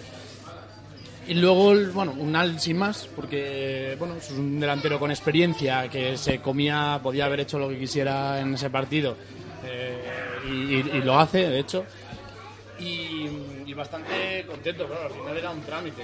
[1.26, 6.16] Y luego, bueno, un al sin más, porque bueno, es un delantero con experiencia que
[6.18, 9.16] se comía, podía haber hecho lo que quisiera en ese partido
[9.64, 10.02] eh,
[10.46, 11.86] y, y lo hace, de hecho
[12.78, 16.02] y, bastante contento, claro, al final era un trámite.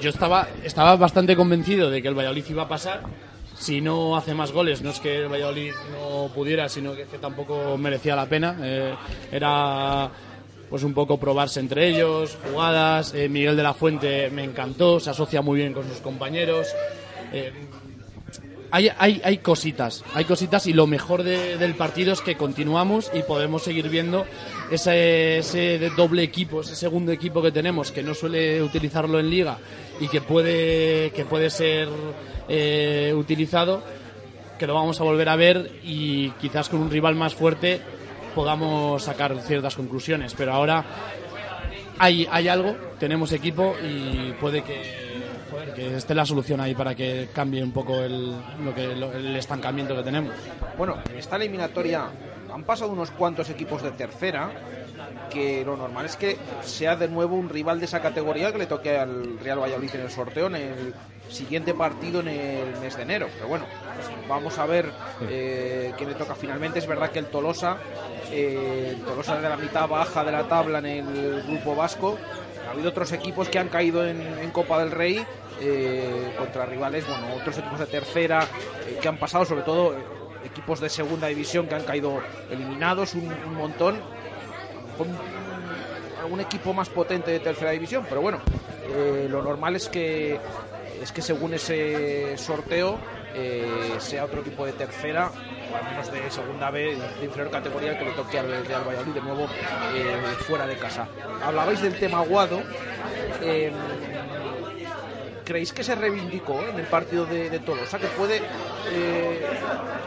[0.00, 3.02] Yo estaba, estaba bastante convencido de que el Valladolid iba a pasar.
[3.56, 7.76] Si no hace más goles, no es que el Valladolid no pudiera, sino que, tampoco
[7.76, 8.56] merecía la pena.
[8.60, 8.94] Eh,
[9.32, 10.08] era
[10.74, 13.14] pues un poco probarse entre ellos, jugadas.
[13.14, 16.66] Eh, Miguel de la Fuente me encantó, se asocia muy bien con sus compañeros.
[17.32, 17.52] Eh,
[18.72, 23.22] hay, hay, hay, cositas, hay cositas y lo mejor del partido es que continuamos y
[23.22, 24.26] podemos seguir viendo
[24.68, 29.58] ese, doble equipo, ese segundo equipo que tenemos que no suele utilizarlo en liga
[30.00, 31.88] y que puede, que puede ser
[32.48, 33.80] eh, utilizado,
[34.58, 37.80] que lo vamos a volver a ver y quizás con un rival más fuerte
[38.34, 40.34] podamos sacar ciertas conclusiones.
[40.34, 40.84] Pero ahora
[41.98, 45.04] hay, hay algo, tenemos equipo y puede que
[45.96, 48.32] esté la solución ahí para que cambie un poco el,
[48.64, 50.34] lo que, el estancamiento que tenemos.
[50.76, 52.08] Bueno, en esta eliminatoria
[52.52, 54.50] han pasado unos cuantos equipos de tercera
[55.28, 58.66] que lo normal es que sea de nuevo un rival de esa categoría que le
[58.66, 60.94] toque al Real Valladolid en el sorteo en el
[61.28, 63.28] siguiente partido en el mes de enero.
[63.34, 63.66] Pero bueno,
[64.28, 64.90] vamos a ver
[65.28, 66.78] eh, quién le toca finalmente.
[66.78, 67.78] Es verdad que el Tolosa,
[68.30, 72.18] eh, el Tolosa de la mitad baja de la tabla en el grupo vasco.
[72.68, 75.24] Ha habido otros equipos que han caído en Copa del Rey
[75.60, 78.42] eh, contra rivales, bueno, otros equipos de tercera
[78.88, 80.02] eh, que han pasado, sobre todo eh,
[80.44, 84.00] equipos de segunda división que han caído eliminados, un, montón,
[84.96, 85.08] con
[86.20, 88.40] algún equipo más potente de tercera división, pero bueno,
[89.28, 90.38] lo normal es que
[91.02, 92.98] es que según ese sorteo
[93.98, 95.30] sea otro equipo de tercera
[95.74, 99.20] al menos de segunda B, de inferior categoría, que le toque al Real Valladolid de
[99.20, 99.48] nuevo
[100.46, 101.08] fuera de casa.
[101.42, 102.62] Hablabais del tema Aguado.
[105.44, 108.40] ¿creéis que se reivindicó en el partido de, de Tolosa, que puede
[108.90, 109.46] eh,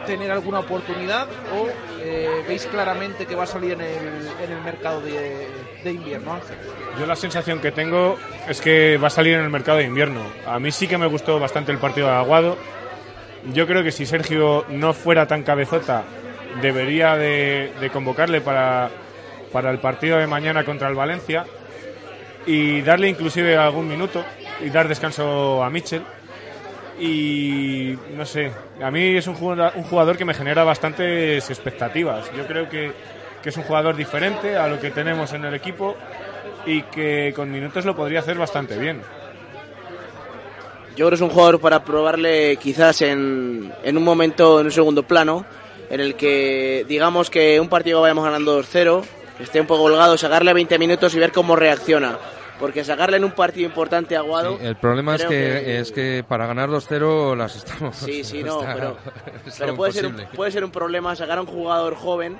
[0.06, 1.68] tener alguna oportunidad o
[2.00, 5.48] eh, veis claramente que va a salir en el, en el mercado de,
[5.84, 6.56] de, invierno, Ángel?
[6.98, 8.16] Yo la sensación que tengo
[8.48, 10.22] es que va a salir en el mercado de invierno.
[10.46, 12.56] A mí sí que me gustó bastante el partido de Aguado.
[13.52, 16.04] Yo creo que si Sergio no fuera tan cabezota,
[16.60, 18.90] debería de, de convocarle para,
[19.52, 21.44] para el partido de mañana contra el Valencia
[22.46, 24.24] y darle inclusive algún minuto
[24.60, 26.02] y dar descanso a Mitchell.
[27.00, 28.50] Y no sé,
[28.82, 32.30] a mí es un jugador, un jugador que me genera bastantes expectativas.
[32.36, 32.92] Yo creo que,
[33.42, 35.96] que es un jugador diferente a lo que tenemos en el equipo
[36.66, 39.00] y que con minutos lo podría hacer bastante bien.
[40.90, 44.72] Yo creo que es un jugador para probarle quizás en, en un momento, en un
[44.72, 45.46] segundo plano,
[45.88, 49.04] en el que digamos que un partido vayamos ganando 2-0,
[49.38, 52.18] esté un poco holgado, sacarle 20 minutos y ver cómo reacciona
[52.58, 54.58] porque sacarle en un partido importante a Guado.
[54.60, 57.96] el problema es que, es que para ganar 2-0 las estamos.
[57.96, 58.96] Sí, sí, no, pero,
[59.58, 62.38] pero puede, ser un, puede ser un problema sacar a un jugador joven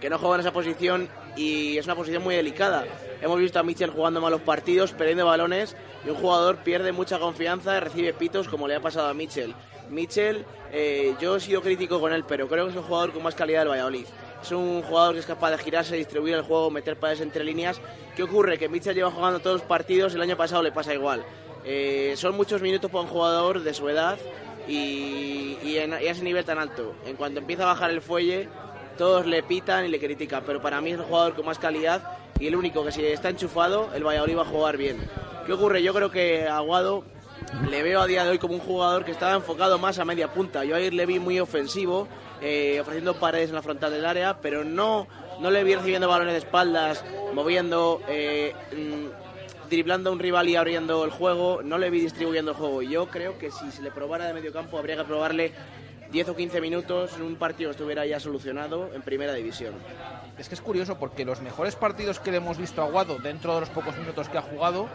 [0.00, 2.84] que no juega en esa posición y es una posición muy delicada.
[3.20, 7.76] Hemos visto a Mitchell jugando malos partidos, perdiendo balones y un jugador pierde mucha confianza
[7.76, 9.54] y recibe pitos como le ha pasado a Mitchell.
[9.90, 13.22] Mitchell, eh, yo he sido crítico con él, pero creo que es un jugador con
[13.22, 14.06] más calidad del Valladolid.
[14.42, 17.80] Es un jugador que es capaz de girarse, distribuir el juego, meter pases entre líneas.
[18.16, 18.58] ¿Qué ocurre?
[18.58, 21.24] Que Mitchell lleva jugando todos los partidos, el año pasado le pasa igual.
[21.64, 24.18] Eh, son muchos minutos para un jugador de su edad
[24.66, 26.94] y, y, a ese nivel tan alto.
[27.06, 28.48] En cuanto empieza a bajar el fuelle,
[28.98, 32.18] todos le pitan y le critican, pero para mí es el jugador con más calidad
[32.40, 34.98] y el único que si está enchufado, el Valladolid va a jugar bien.
[35.46, 35.82] ¿Qué ocurre?
[35.84, 37.04] Yo creo que Aguado
[37.70, 40.32] le veo a día de hoy como un jugador que estaba enfocado más a media
[40.32, 40.64] punta.
[40.64, 42.08] Yo ayer le vi muy ofensivo,
[42.42, 45.06] eh, ofreciendo paredes en la frontal del área, pero no,
[45.40, 50.56] no le vi recibiendo balones de espaldas, moviendo, eh, mm, driblando a un rival y
[50.56, 52.82] abriendo el juego, no le vi distribuyendo el juego.
[52.82, 55.52] Yo creo que si se le probara de medio campo habría que probarle
[56.10, 59.74] 10 o 15 minutos en un partido que estuviera ya solucionado en primera división.
[60.36, 63.54] Es que es curioso porque los mejores partidos que le hemos visto a Guado dentro
[63.54, 64.88] de los pocos minutos que ha jugado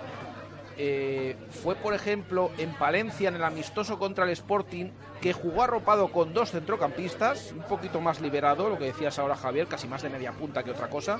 [0.77, 6.09] eh, fue, por ejemplo, en Palencia, en el amistoso contra el Sporting, que jugó arropado
[6.09, 10.09] con dos centrocampistas, un poquito más liberado, lo que decías ahora Javier, casi más de
[10.09, 11.19] media punta que otra cosa.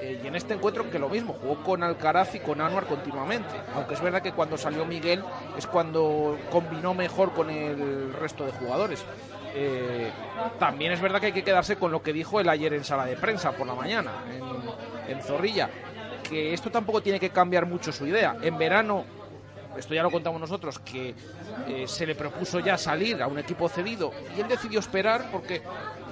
[0.00, 3.54] Eh, y en este encuentro que lo mismo, jugó con Alcaraz y con Anuar continuamente.
[3.74, 5.22] Aunque es verdad que cuando salió Miguel
[5.56, 9.04] es cuando combinó mejor con el resto de jugadores.
[9.54, 10.10] Eh,
[10.58, 13.06] también es verdad que hay que quedarse con lo que dijo el ayer en sala
[13.06, 14.12] de prensa por la mañana,
[15.08, 15.70] en Zorrilla
[16.28, 18.36] que esto tampoco tiene que cambiar mucho su idea.
[18.42, 19.04] En verano,
[19.78, 21.14] esto ya lo contamos nosotros, que
[21.66, 25.62] eh, se le propuso ya salir a un equipo cedido y él decidió esperar porque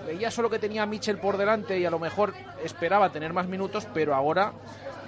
[0.06, 2.32] veía solo que tenía a Mitchell por delante y a lo mejor
[2.64, 4.52] esperaba tener más minutos, pero ahora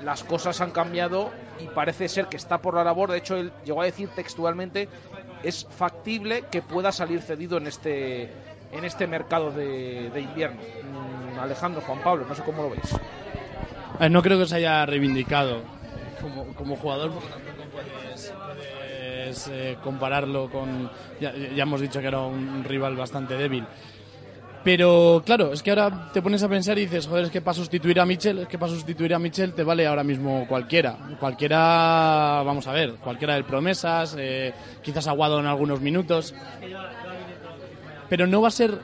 [0.04, 3.10] las cosas han cambiado y parece ser que está por la labor.
[3.10, 4.88] De hecho, él llegó a decir textualmente
[5.42, 8.30] es factible que pueda salir cedido en este
[8.70, 10.60] en este mercado de, de invierno.
[10.60, 12.94] Mm, Alejandro, Juan Pablo, no sé cómo lo veis.
[14.00, 15.62] Eh, no creo que se haya reivindicado
[16.20, 20.90] como, como jugador tampoco puedes, puedes, eh, compararlo con...
[21.20, 23.66] Ya, ya hemos dicho que era un rival bastante débil.
[24.64, 27.54] Pero claro, es que ahora te pones a pensar y dices, joder, es que para
[27.54, 30.98] sustituir a Mitchell, es que para sustituir a Mitchell te vale ahora mismo cualquiera.
[31.18, 34.52] Cualquiera, vamos a ver, cualquiera del promesas, eh,
[34.82, 36.34] quizás Aguado en algunos minutos.
[38.08, 38.78] Pero no va a ser.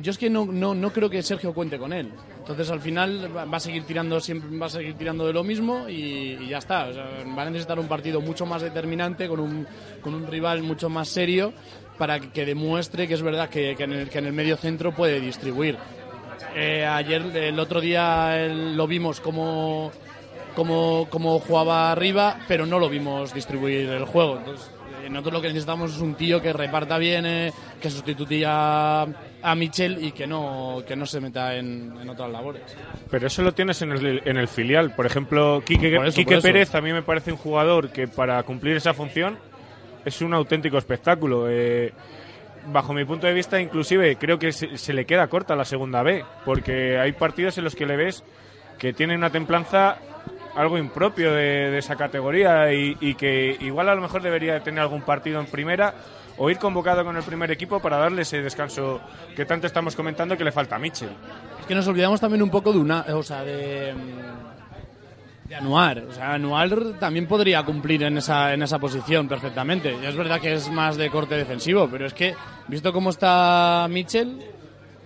[0.00, 2.12] Yo es que no, no, no creo que Sergio cuente con él.
[2.50, 5.88] Entonces al final va a seguir tirando siempre va a seguir tirando de lo mismo
[5.88, 6.88] y, ya está.
[6.88, 7.04] O sea,
[7.38, 9.66] va a necesitar un partido mucho más determinante con un,
[10.02, 11.52] con un rival mucho más serio
[11.96, 15.78] para que, demuestre que es verdad que, que en el, medio centro puede distribuir.
[16.56, 19.92] Eh, ayer, el otro día lo vimos como,
[20.56, 24.40] como, como jugaba arriba, pero no lo vimos distribuir el juego.
[25.10, 30.04] Nosotros lo que necesitamos es un tío que reparta bien, eh, que sustituya a Michel
[30.04, 32.62] y que no, que no se meta en, en otras labores.
[33.10, 34.94] Pero eso lo tienes en el, en el filial.
[34.94, 36.38] Por ejemplo, Quique, Por eso, Quique.
[36.38, 39.38] Pérez a mí me parece un jugador que para cumplir esa función
[40.04, 41.46] es un auténtico espectáculo.
[41.50, 41.92] Eh,
[42.66, 46.02] bajo mi punto de vista, inclusive creo que se, se le queda corta la segunda
[46.02, 48.22] B, porque hay partidos en los que le ves
[48.78, 49.98] que tiene una templanza
[50.54, 55.02] algo impropio de, esa categoría y, que igual a lo mejor debería de tener algún
[55.02, 55.94] partido en primera
[56.38, 59.00] o ir convocado con el primer equipo para darle ese descanso
[59.36, 61.10] que tanto estamos comentando que le falta a Mitchell.
[61.60, 63.94] Es que nos olvidamos también un poco de una, o sea, de,
[65.50, 65.98] de Anuar.
[66.08, 69.94] O sea, Anuar también podría cumplir en esa, en esa posición perfectamente.
[70.06, 72.34] Es verdad que es más de corte defensivo, pero es que,
[72.68, 74.38] visto cómo está Mitchell,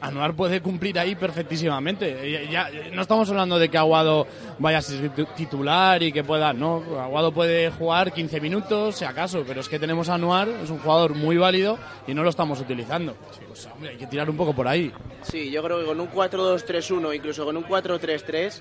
[0.00, 2.30] Anuar puede cumplir ahí perfectísimamente.
[2.50, 4.26] Ya, ya- no estamos hablando de que Aguado
[4.58, 9.04] vaya a ser titu- titular y que pueda, no, Aguado puede jugar 15 minutos, si
[9.06, 12.28] acaso, pero es que tenemos a Anuar, es un jugador muy válido y no lo
[12.30, 13.14] estamos utilizando.
[13.48, 14.92] Pues, hombre, hay que tirar un poco por ahí.
[15.22, 18.60] Sí, yo creo que con un 4-2-3-1, incluso con un 4-3-3,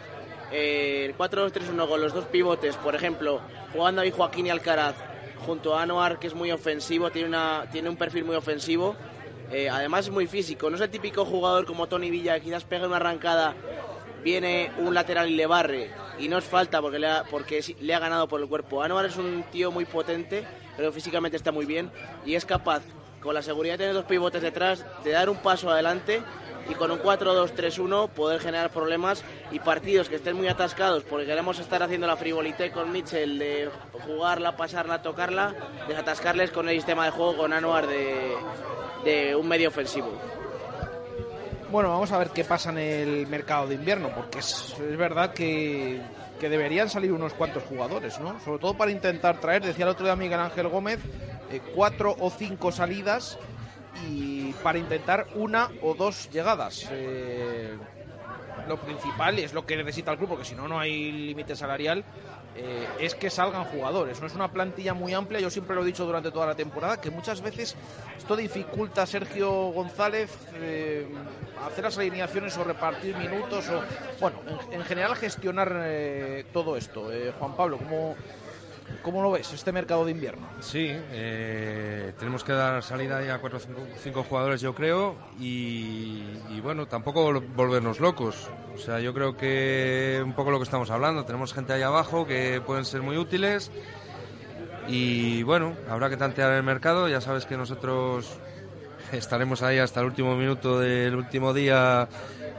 [0.52, 3.42] eh, el 4-2-3-1 con los dos pivotes, por ejemplo,
[3.74, 4.96] jugando ahí Joaquín y Alcaraz
[5.46, 8.96] junto a Anuar, que es muy ofensivo, tiene, una, tiene un perfil muy ofensivo,
[9.52, 12.64] eh, además es muy físico, no es el típico jugador como Tony Villa, que quizás
[12.64, 13.54] pega una arrancada,
[14.24, 17.00] viene un lateral y le barre, y no es falta porque
[17.80, 18.82] le ha, ganado por el cuerpo.
[18.82, 20.46] Anuar es un tío muy potente,
[20.78, 21.92] pero físicamente está muy bien,
[22.26, 22.84] y es capaz,
[23.24, 26.22] con la seguridad de tener dos pivotes detrás, de dar un paso adelante
[26.70, 31.60] y con un 4-2-3-1 poder generar problemas y partidos que estén muy atascados porque queremos
[31.60, 33.70] estar haciendo la frivolité con Mitchell de
[34.06, 35.54] jugarla, pasarla, tocarla,
[35.88, 38.36] desatascarles con el sistema de juego con Anuar de,
[39.04, 40.12] de un medio ofensivo.
[41.72, 45.34] Bueno, vamos a ver qué pasa en el mercado de invierno, porque es, es verdad
[45.34, 46.00] que,
[46.44, 48.38] que deberían salir unos cuantos jugadores, ¿no?
[48.42, 51.00] Sobre todo para intentar traer, decía el otro día Miguel Ángel Gómez,
[51.50, 53.40] eh, cuatro o cinco salidas
[54.10, 56.90] y para intentar una o dos llegadas.
[56.92, 57.78] Eh,
[58.68, 62.04] lo principal es lo que necesita el club, porque si no, no hay límite salarial.
[62.56, 64.22] Eh, es que salgan jugadores.
[64.22, 65.40] No es una plantilla muy amplia.
[65.40, 67.76] Yo siempre lo he dicho durante toda la temporada que muchas veces
[68.18, 71.08] esto dificulta a Sergio González eh,
[71.66, 73.82] hacer las alineaciones o repartir minutos o
[74.20, 74.38] bueno,
[74.72, 77.10] en, en general gestionar eh, todo esto.
[77.40, 78.16] Juan Pablo, ¿cómo,
[79.02, 80.48] ¿cómo lo ves este mercado de invierno?
[80.60, 86.24] Sí, eh, tenemos que dar salida a cuatro o cinco, cinco jugadores, yo creo, y,
[86.50, 88.50] y bueno, tampoco vol- volvernos locos.
[88.76, 92.26] O sea, yo creo que un poco lo que estamos hablando, tenemos gente ahí abajo
[92.26, 93.72] que pueden ser muy útiles
[94.88, 97.08] y bueno, habrá que tantear el mercado.
[97.08, 98.30] Ya sabes que nosotros
[99.12, 102.08] estaremos ahí hasta el último minuto del último día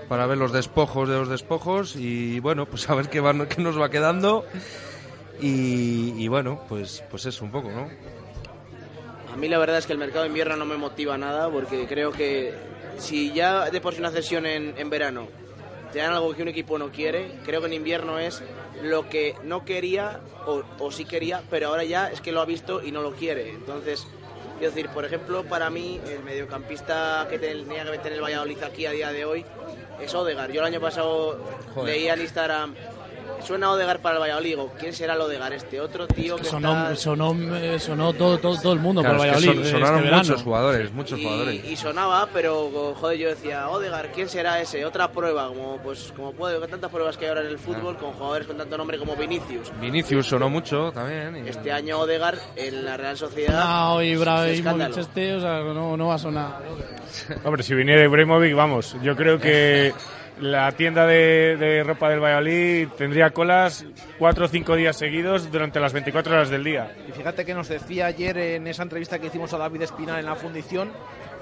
[0.09, 3.61] para ver los despojos de los despojos y bueno, pues a ver qué, van, qué
[3.61, 4.45] nos va quedando.
[5.41, 7.89] Y, y bueno, pues, pues eso un poco, ¿no?
[9.33, 11.87] A mí la verdad es que el mercado de invierno no me motiva nada porque
[11.87, 12.55] creo que
[12.99, 15.27] si ya de por sí una cesión en, en verano
[15.93, 18.43] te dan algo que un equipo no quiere, creo que en invierno es
[18.83, 22.45] lo que no quería o, o sí quería, pero ahora ya es que lo ha
[22.45, 23.51] visto y no lo quiere.
[23.51, 24.07] Entonces,
[24.59, 28.87] quiero decir, por ejemplo, para mí el mediocampista que tenía que tener el Valladolid aquí
[28.87, 29.45] a día de hoy
[30.01, 30.51] es Odegar.
[30.53, 31.41] Yo el año pasado
[31.75, 31.95] Joder.
[31.95, 32.75] leía en Instagram,
[33.43, 35.81] suena Odegar para el Valladolid, digo, ¿quién será el Odegar este?
[35.81, 36.97] Otro tío que Sonó, está...
[36.97, 39.49] sonó, eh, sonó todo, todo, todo el mundo Claro, es que Valladolid.
[39.55, 40.23] son- este sonaron verano.
[40.23, 41.65] muchos jugadores, muchos y, jugadores.
[41.65, 44.85] y sonaba, pero joder, yo decía, Odegar, ¿quién será ese?
[44.85, 47.97] Otra prueba, como pues como puede, con tantas pruebas que hay ahora en el fútbol,
[47.97, 49.71] con jugadores con tanto nombre como Vinicius.
[49.81, 51.45] Vinicius sonó mucho también.
[51.45, 53.65] y- Este año Odegar en la Real Sociedad.
[53.65, 56.59] No, y es Ibrahimovic este, o sea, no, no va a sonar.
[57.45, 59.93] Hombre, si viniera Ibrahimovic, vamos, yo creo que
[60.41, 63.85] la tienda de, ropa del Valladolid tendría colas
[64.19, 66.95] cuatro o cinco días seguidos durante las 24 horas del día.
[67.09, 70.27] Y fíjate que nos decía ayer en esa entrevista que hicimos a David Espinal en
[70.27, 70.91] la fundición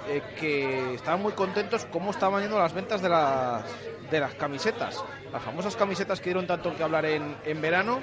[0.08, 3.64] eh, que estaban muy contentos cómo estaban yendo las ventas de las,
[4.10, 5.02] de las camisetas.
[5.32, 8.00] Las famosas camisetas que dieron tanto que hablar en verano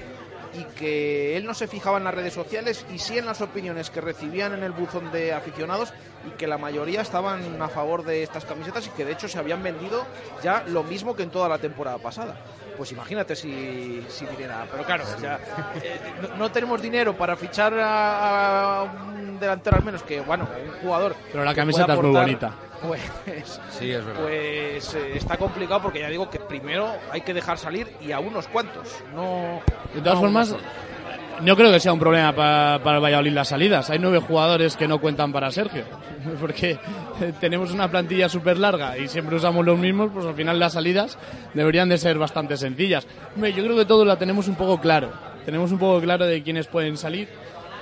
[0.54, 3.90] y que él no se fijaba en las redes sociales y sí en las opiniones
[3.90, 5.94] que recibían en el buzón de aficionados
[6.28, 9.38] y que la mayoría estaban a favor de estas camisetas y que de hecho se
[9.40, 10.06] habían vendido
[10.44, 12.36] ya lo mismo que en toda la temporada pasada.
[12.80, 14.66] Pues imagínate si, si viniera.
[14.72, 15.38] Pero claro, o sea,
[15.84, 20.48] eh, no, no tenemos dinero para fichar a, a un delantero al menos que, bueno,
[20.66, 21.14] un jugador.
[21.30, 22.54] Pero la camiseta es muy bonita.
[22.82, 23.02] Pues,
[23.78, 24.22] Sí, es verdad.
[24.22, 28.20] pues eh, está complicado porque ya digo que primero hay que dejar salir y a
[28.22, 29.60] unos cuantos, no.
[29.94, 30.56] De todas formas.
[31.42, 33.90] No creo que sea un problema pa- para el Valladolid las salidas.
[33.90, 35.84] Hay nueve jugadores que no cuentan para Sergio.
[36.40, 36.78] Porque
[37.40, 41.18] tenemos una plantilla súper larga y siempre usamos los mismos, pues al final las salidas
[41.54, 43.08] deberían de ser bastante sencillas.
[43.38, 45.12] Yo creo que todos la tenemos un poco claro.
[45.46, 47.28] Tenemos un poco claro de quiénes pueden salir,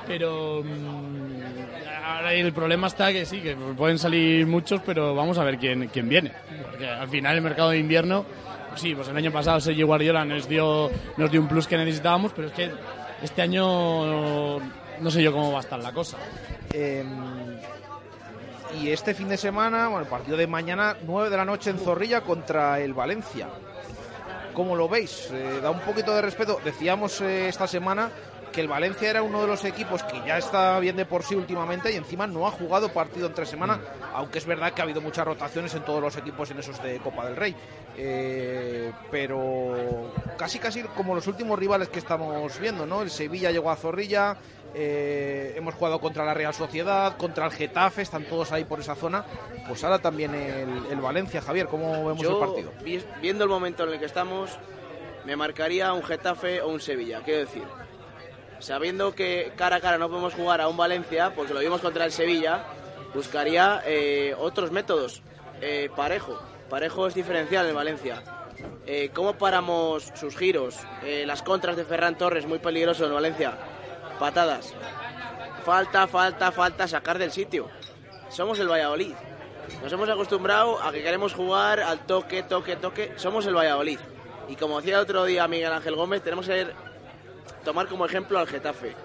[0.07, 5.43] pero mm, ahora el problema está que sí, que pueden salir muchos, pero vamos a
[5.43, 6.31] ver quién, quién viene.
[6.69, 8.25] Porque al final el mercado de invierno,
[8.69, 11.77] pues sí, pues el año pasado Sergio Guardiola nos dio, nos dio un plus que
[11.77, 12.69] necesitábamos, pero es que
[13.21, 14.59] este año
[14.99, 16.17] no sé yo cómo va a estar la cosa.
[16.73, 17.03] Eh,
[18.81, 21.79] y este fin de semana, bueno, el partido de mañana, 9 de la noche en
[21.79, 23.47] Zorrilla contra el Valencia.
[24.53, 25.29] ¿Cómo lo veis?
[25.31, 26.59] Eh, da un poquito de respeto.
[26.63, 28.09] Decíamos eh, esta semana
[28.51, 31.35] que el Valencia era uno de los equipos que ya está bien de por sí
[31.35, 33.79] últimamente y encima no ha jugado partido entre semana,
[34.13, 36.97] aunque es verdad que ha habido muchas rotaciones en todos los equipos en esos de
[36.99, 37.55] Copa del Rey.
[37.97, 43.01] Eh, pero casi casi como los últimos rivales que estamos viendo, ¿no?
[43.01, 44.37] El Sevilla llegó a Zorrilla,
[44.73, 48.95] eh, hemos jugado contra la Real Sociedad, contra el Getafe, están todos ahí por esa
[48.95, 49.25] zona.
[49.67, 52.71] Pues ahora también el, el Valencia, Javier, ¿cómo vemos Yo, el partido?
[52.83, 54.51] vi- viendo el momento en el que estamos,
[55.25, 57.21] me marcaría un Getafe o un Sevilla.
[57.23, 57.63] Quiero decir,
[58.59, 62.05] sabiendo que cara a cara no podemos jugar a un Valencia, porque lo vimos contra
[62.05, 62.63] el Sevilla,
[63.13, 65.21] buscaría eh, otros métodos.
[65.61, 66.39] Eh, parejo.
[66.69, 68.21] Parejo es diferencial en Valencia.
[68.85, 70.77] Eh, ¿Cómo paramos sus giros?
[71.25, 73.53] Las contras de Ferran Torres, muy peligroso en Valencia.
[74.19, 74.73] Patadas.
[75.63, 77.67] Falta, falta, falta, sacar del sitio.
[78.29, 79.13] Somos el Valladolid.
[79.83, 83.13] Nos hemos acostumbrado a que queremos jugar al toque, toque, toque.
[83.17, 83.99] Somos el Valladolid.
[84.49, 86.73] Y como decía otro día Miguel Ángel Gómez, tenemos que ser-
[87.67, 88.95] tomar como ejemplo al Getafe.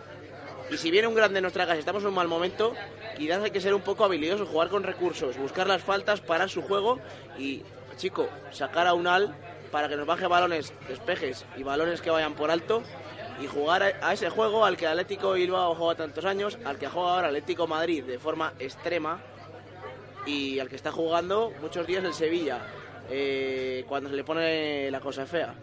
[0.70, 2.74] Y si viene un grande en nuestra casa y estamos en un mal momento,
[3.16, 6.62] quizás hay que ser un poco habilidoso, jugar con recursos, buscar las faltas, parar su
[6.62, 7.00] juego
[7.36, 7.64] y,
[7.96, 9.34] chico, sacar a un al
[9.72, 12.84] para que nos baje balones, despejes y balones que vayan por alto
[13.40, 17.14] y jugar a, ese juego al que Atlético Bilbao juega tantos años, al que juega
[17.16, 19.20] ahora Atlético Madrid de forma extrema
[20.24, 22.60] y al que está jugando muchos días el Sevilla
[23.12, 25.54] eh, cuando se le pone la cosa fea.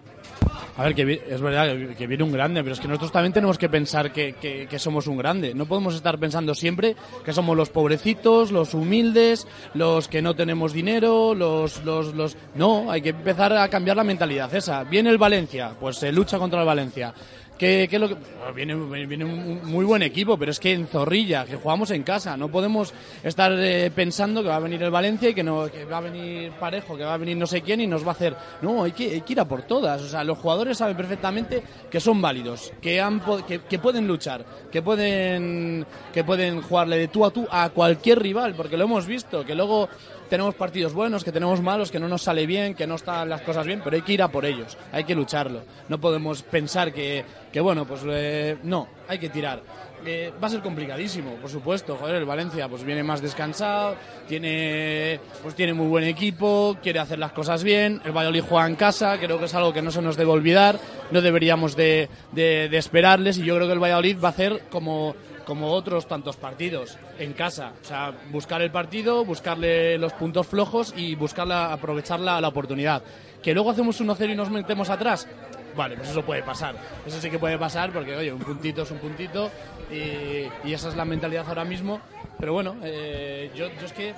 [0.78, 3.58] A ver, que es verdad que viene un grande, pero es que nosotros también tenemos
[3.58, 5.54] que pensar que, que- que somos un grande.
[5.54, 6.96] No podemos estar pensando siempre
[7.26, 12.38] que somos los pobrecitos, los humildes, los que no tenemos dinero, los, los, los...
[12.56, 14.84] No, hay que empezar a cambiar la mentalidad esa.
[14.84, 17.14] Viene el Valencia, pues se lucha contra el Valencia.
[17.60, 18.16] ¿Qué, qué lo que...
[18.16, 22.04] bueno, viene, viene un muy buen equipo, pero es que en Zorrilla, que jugamos en
[22.04, 25.70] casa, no podemos estar eh, pensando que va a venir el Valencia y que, no,
[25.70, 28.10] que va a venir Parejo, que va a venir no sé quién y nos va
[28.10, 28.34] a hacer...
[28.62, 30.02] No, hay que, hay que ir a por todas.
[30.02, 34.46] O sea, los jugadores saben perfectamente que son válidos, que, han, que, que pueden luchar,
[34.72, 39.06] que pueden, que pueden jugarle de tú a tú a cualquier rival, porque lo hemos
[39.06, 39.90] visto, que luego
[40.30, 43.42] tenemos partidos buenos, que tenemos malos, que no nos sale bien, que no están las
[43.42, 45.64] cosas bien, pero hay que ir a por ellos, hay que lucharlo.
[45.90, 49.62] No podemos pensar que, que bueno, pues eh, no, hay que tirar.
[50.06, 51.98] Eh, va a ser complicadísimo, por supuesto.
[51.98, 53.96] Joder, el Valencia pues viene más descansado,
[54.30, 58.02] tiene pues tiene muy buen equipo, quiere hacer las cosas bien.
[58.06, 60.80] El Valladolid juega en casa, creo que es algo que no se nos debe olvidar.
[61.12, 64.64] No deberíamos de, de- de esperarles y yo creo que el Valladolid va a hacer
[64.70, 65.16] como
[65.50, 67.74] como otros tantos partidos en casa.
[67.82, 73.02] O sea, buscar el partido, buscarle los puntos flojos y buscarla, aprovechar la, la oportunidad.
[73.42, 75.28] Que luego hacemos 1-0 y nos metemos atrás.
[75.76, 76.76] Vale, pues eso puede pasar.
[77.04, 79.50] Eso sí que puede pasar porque, oye, un puntito es un puntito
[79.92, 82.00] y, y esa es la mentalidad ahora mismo.
[82.40, 84.14] Pero bueno, eh, yo, yo es que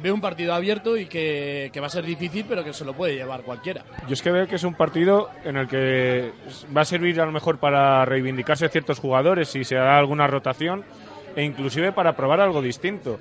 [0.00, 2.94] veo un partido abierto y que, que va a ser difícil, pero que se lo
[2.94, 3.84] puede llevar cualquiera.
[4.06, 6.32] Yo es que veo que es un partido en el que
[6.74, 10.84] va a servir a lo mejor para reivindicarse ciertos jugadores si se da alguna rotación
[11.36, 13.18] e inclusive para probar algo distinto.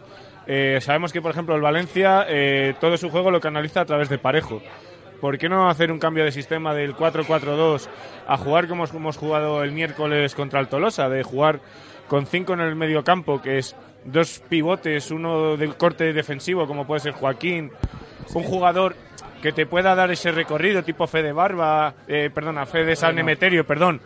[0.47, 4.09] Eh, sabemos que, por ejemplo, el Valencia eh, todo su juego lo canaliza a través
[4.09, 4.61] de Parejo.
[5.19, 7.87] ¿Por qué no hacer un cambio de sistema del 4-4-2
[8.27, 11.09] a jugar como hemos jugado el miércoles contra el Tolosa?
[11.09, 11.61] De jugar
[12.07, 13.75] con cinco en el medio campo, que es
[14.05, 17.71] dos pivotes, uno del corte defensivo, como puede ser Joaquín,
[18.33, 18.95] un jugador
[19.41, 24.01] que te pueda dar ese recorrido tipo Fede Barba, eh, perdona, Fede San Emeterio, perdón,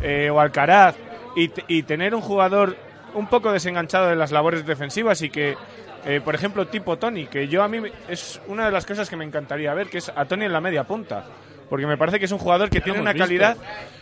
[0.00, 0.96] eh, o Alcaraz,
[1.36, 2.76] y, y tener un jugador
[3.14, 5.56] un poco desenganchado de las labores defensivas y que,
[6.04, 7.78] eh, por ejemplo, tipo Tony, que yo a mí
[8.08, 10.60] es una de las cosas que me encantaría ver, que es a Tony en la
[10.60, 11.24] media punta,
[11.70, 13.26] porque me parece que es un jugador que tiene una visto.
[13.26, 13.56] calidad,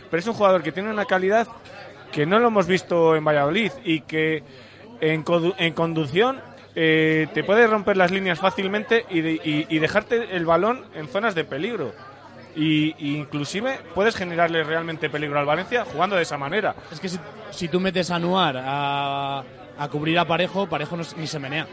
[0.09, 1.47] pero es un jugador que tiene una calidad
[2.11, 4.43] que no lo hemos visto en Valladolid y que
[5.01, 5.23] en,
[5.57, 6.39] en conducción
[6.75, 11.07] eh, te puede romper las líneas fácilmente y, de- y- y dejarte el balón en
[11.07, 11.93] zonas de peligro.
[12.55, 16.75] Y, y inclusive puedes generarle realmente peligro al Valencia jugando de esa manera.
[16.91, 17.19] Es que si,
[17.51, 19.43] si tú metes a Anuar a,
[19.79, 21.65] a cubrir a Parejo, Parejo no, ni se menea.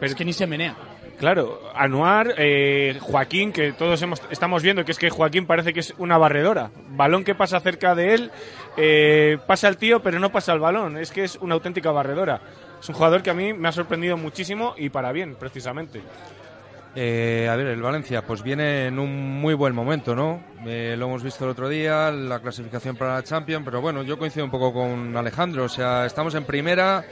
[0.00, 0.74] Pero es que ni se menea.
[1.18, 5.80] Claro, Anuar, eh, Joaquín, que todos hemos, estamos viendo que es que Joaquín parece que
[5.80, 6.70] es una barredora.
[6.90, 8.30] Balón que pasa cerca de él,
[8.76, 10.98] eh, pasa el tío, pero no pasa el balón.
[10.98, 12.40] Es que es una auténtica barredora.
[12.80, 16.02] Es un jugador que a mí me ha sorprendido muchísimo y para bien, precisamente.
[16.98, 20.42] Eh, a ver, el Valencia pues viene en un muy buen momento, ¿no?
[20.66, 24.18] Eh, lo hemos visto el otro día, la clasificación para la Champions, pero bueno, yo
[24.18, 27.04] coincido un poco con Alejandro, o sea, estamos en primera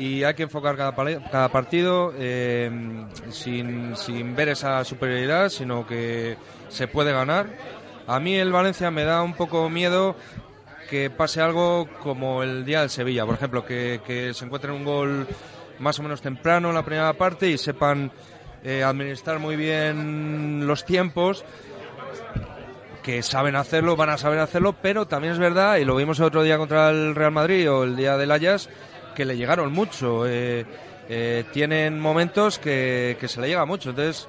[0.00, 0.94] y hay que enfocar cada,
[1.30, 2.70] cada partido eh,
[3.28, 6.38] sin, sin ver esa superioridad, sino que
[6.70, 7.48] se puede ganar.
[8.06, 10.16] A mí el Valencia me da un poco miedo
[10.88, 15.26] que pase algo como el día del Sevilla, por ejemplo, que, se encuentren un gol
[15.78, 18.10] más o menos temprano en la primera parte y sepan
[18.64, 21.44] eh, administrar muy bien los tiempos,
[23.02, 26.24] que saben hacerlo, van a saber hacerlo, pero también es verdad, y lo vimos el
[26.24, 28.70] otro día contra el Real Madrid o el día del Ajax,
[29.14, 30.26] que le llegaron mucho.
[30.26, 30.64] eh,
[31.12, 34.28] eh, tienen momentos que, que se le llega mucho, entonces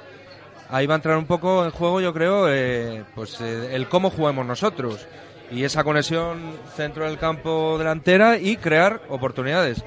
[0.69, 4.09] ahí va a entrar un poco en juego, yo creo, eh, pues eh, el cómo
[4.09, 5.05] jugamos nosotros
[5.51, 6.39] y esa conexión
[6.75, 9.83] centro del campo delantera y crear oportunidades.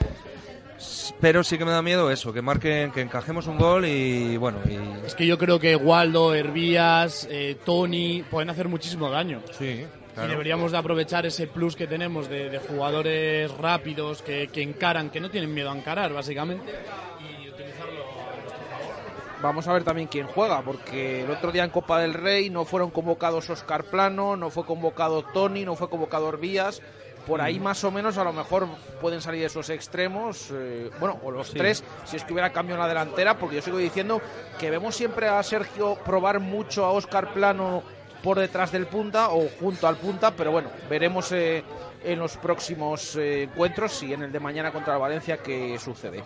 [1.21, 4.59] Pero sí que me da miedo eso, que marquen, que encajemos un gol y bueno,
[4.69, 9.41] y Es que yo creo que Waldo, Hervías, eh, Tony pueden hacer muchísimo daño.
[9.59, 9.85] sí,
[10.17, 15.11] Y deberíamos de aprovechar ese plus que tenemos de, de jugadores rápidos que, que encaran,
[15.11, 16.73] que no tienen miedo a encarar, básicamente,
[17.21, 19.43] y utilizarlo a nuestro favor.
[19.43, 22.65] Vamos a ver también quién juega, porque el otro día en Copa del Rey no
[22.65, 26.81] fueron convocados Oscar Plano, no fue convocado Tony, no fue convocado Orbías.
[27.27, 28.69] Por ahí más o menos a lo mejor
[29.01, 32.81] pueden salir esos extremos, eh, bueno, o los tres, si es que hubiera cambio en
[32.83, 34.21] la delantera, porque yo sigo diciendo
[34.61, 37.83] que vemos siempre a Sergio probar mucho a Oscar Plano
[38.25, 41.62] por detrás del punta o junto al punta, pero bueno, veremos eh,
[42.03, 46.25] en los próximos eh, encuentros y en el de mañana contra el Valencia qué sucede.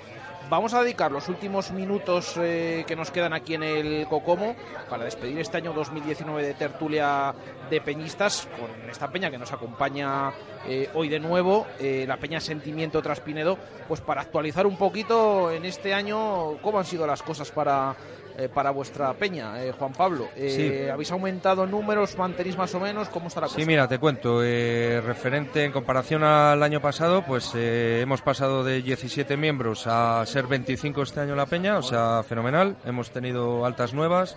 [0.49, 4.55] Vamos a dedicar los últimos minutos eh, que nos quedan aquí en el Cocomo
[4.88, 7.34] para despedir este año 2019 de tertulia
[7.68, 10.32] de peñistas con esta peña que nos acompaña
[10.94, 16.59] hoy de nuevo, la peña Sentimiento Traspinedo, pues para actualizar un poquito en este año
[16.62, 17.94] cómo han sido las cosas para,
[18.39, 20.28] eh, para vuestra peña, eh, Juan Pablo.
[20.36, 20.91] Eh, Sí.
[20.91, 22.16] ¿Habéis aumentado números?
[22.16, 23.09] ¿Mantenéis más o menos?
[23.09, 23.59] ¿Cómo está la cosa?
[23.59, 24.43] Sí, mira, te cuento.
[24.45, 30.24] eh, referente en comparación al año pasado, pues eh, hemos pasado de 17 miembros a
[30.26, 32.76] ser 25 este año la Peña, o sea, fenomenal.
[32.84, 34.36] Hemos tenido altas nuevas,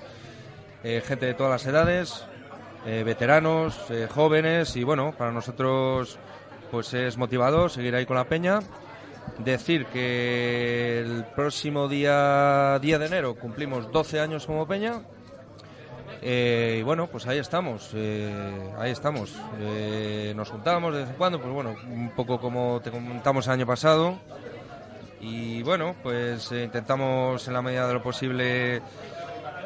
[0.83, 2.25] gente de todas las edades,
[2.85, 3.79] veteranos,
[4.09, 6.17] jóvenes, y bueno, para nosotros
[6.71, 8.59] pues es motivador seguir ahí con la Peña.
[9.39, 15.01] Decir que el próximo día 10 de enero cumplimos 12 años como Peña,
[16.21, 19.33] eh, y bueno, pues ahí estamos, eh, ahí estamos.
[19.59, 23.53] Eh, nos juntamos de vez en cuando, pues bueno, un poco como te comentamos el
[23.53, 24.19] año pasado.
[25.19, 28.81] Y bueno, pues intentamos en la medida de lo posible,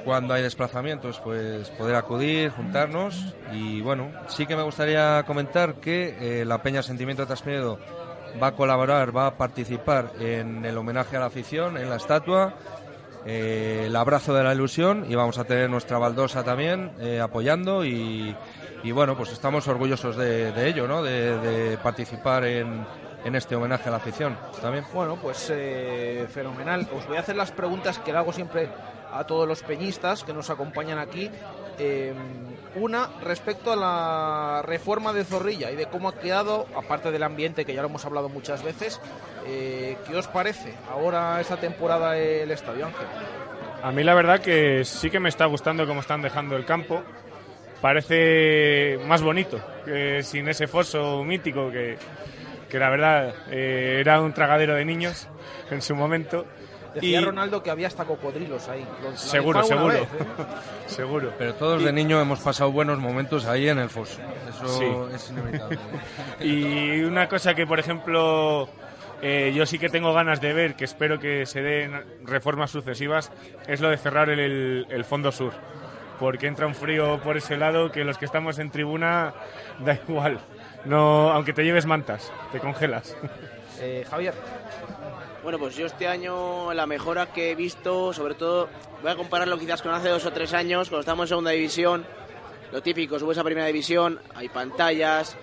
[0.04, 3.36] cuando hay desplazamientos, pues poder acudir, juntarnos.
[3.52, 7.28] Y bueno, sí que me gustaría comentar que la Peña Sentimiento de
[8.42, 12.54] va a colaborar, va a participar en el homenaje a la afición, en la estatua
[13.26, 17.84] eh, el abrazo de la ilusión y vamos a tener nuestra baldosa también eh, apoyando
[17.84, 18.36] y,
[18.94, 21.02] bueno, pues estamos orgullosos de, ello, ¿no?
[21.02, 22.86] De, participar en,
[23.24, 24.86] en este homenaje a la afición también.
[24.94, 26.88] Bueno, pues eh, fenomenal.
[26.96, 28.70] Os voy a hacer las preguntas que le hago siempre
[29.12, 31.32] a todos los peñistas que nos acompañan aquí.
[31.80, 32.14] Eh,
[32.76, 37.64] una respecto a la reforma de Zorrilla y de cómo ha quedado, aparte del ambiente
[37.64, 39.00] que ya lo hemos hablado muchas veces,
[39.48, 43.08] eh, ¿qué os parece ahora esta temporada el estadio Ángel?
[43.82, 47.02] A mí la verdad que sí que me está gustando cómo están dejando el campo.
[47.82, 49.60] Parece más bonito
[50.22, 51.98] sin ese foso mítico que,
[52.70, 55.28] que la verdad eh, era un tragadero de niños
[55.72, 56.46] en su momento.
[56.96, 58.86] Decía Y- Ronaldo que había hasta cocodrilos ahí.
[59.16, 59.88] Seguro, seguro.
[59.94, 60.08] vez, ¿eh?
[60.88, 61.34] Seguro.
[61.38, 64.20] Pero todos de niño hemos pasado buenos momentos ahí en el foso.
[64.50, 64.86] Eso Sí.
[65.14, 65.78] es inevitable.
[66.40, 68.68] Y una cosa que, por ejemplo,
[69.22, 73.32] eh, yo sí que tengo ganas de ver, que espero que se den reformas sucesivas,
[73.68, 75.54] es lo de cerrar el, el- el fondo sur.
[76.18, 79.34] porque entra un frío por ese lado que los que estamos en tribuna
[79.80, 80.40] da igual.
[80.86, 83.18] No, aunque te lleves mantas, te congelas.
[83.82, 84.34] Eh, Javier.
[85.46, 88.68] Bueno, pues yo este año la mejora que he visto, sobre todo,
[89.04, 92.04] voy a compararlo quizás con hace dos o tres años, cuando estábamos en segunda división,
[92.72, 95.38] lo típico, subes a primera división, hay pantallas,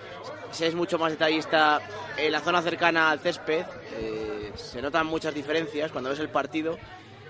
[0.51, 1.79] se es mucho más detallista
[2.17, 6.77] en la zona cercana al césped, eh, se notan muchas diferencias cuando ves el partido,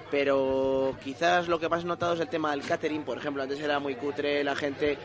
[0.09, 3.59] pero quizás lo que más he notado es el tema del catering, por ejemplo, antes
[3.59, 4.97] era muy cutre, la gente,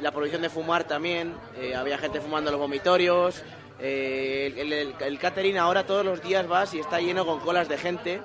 [0.00, 3.42] la prohibición de fumar también, eh, había gente fumando en los vomitorios,
[3.80, 7.68] eh, el, el- el catering ahora todos los días vas y está lleno con colas
[7.68, 8.20] de gente.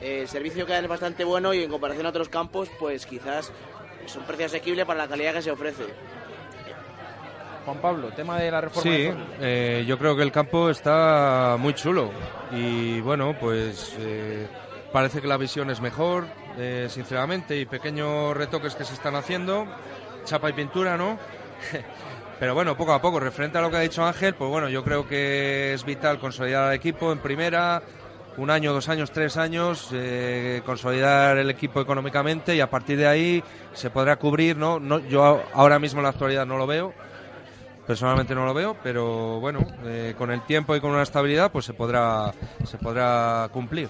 [0.00, 3.06] Eh, el servicio que dan es bastante bueno y en comparación a otros campos, pues
[3.06, 3.52] quizás
[4.04, 5.84] es un precio asequible para la calidad que se ofrece.
[7.64, 8.82] Juan Pablo, tema de la reforma.
[8.90, 12.10] Sí, eh, yo creo que el campo está muy chulo
[12.52, 14.46] y bueno, pues eh,
[14.92, 16.26] parece que la visión es mejor,
[16.58, 19.66] eh, sinceramente, y pequeños retoques que se están haciendo,
[20.26, 21.18] chapa y pintura, ¿no?
[22.44, 24.84] Pero bueno, poco a poco, referente a lo que ha dicho Ángel, pues bueno, yo
[24.84, 27.82] creo que es vital consolidar al equipo en primera,
[28.36, 33.06] un año, dos años, tres años, eh, consolidar el equipo económicamente y a partir de
[33.06, 33.42] ahí
[33.72, 34.78] se podrá cubrir, ¿no?
[34.78, 36.92] no yo ahora mismo en la actualidad no lo veo,
[37.86, 41.64] Personalmente no lo veo, pero bueno, eh, con el tiempo y con una estabilidad, pues
[41.64, 42.32] se podrá,
[42.64, 43.88] se podrá cumplir.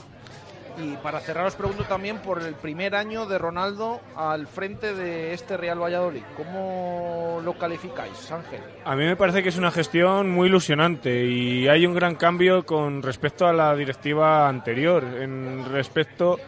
[0.77, 5.33] Y para cerrar os pregunto también por el primer año de Ronaldo al frente de
[5.33, 6.23] este Real Valladolid.
[6.37, 8.61] ¿Cómo lo calificáis, Ángel?
[8.85, 12.67] A mí me parece que es una gestión muy ilusionante y hay un gran cambio
[12.67, 15.05] con respecto a la directiva anterior.
[15.05, 16.39] En respecto,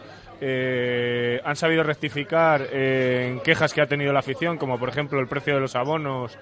[0.41, 5.19] eh, han sabido rectificar eh, en quejas que ha tenido la afición, como por ejemplo
[5.19, 6.37] el precio de los abonos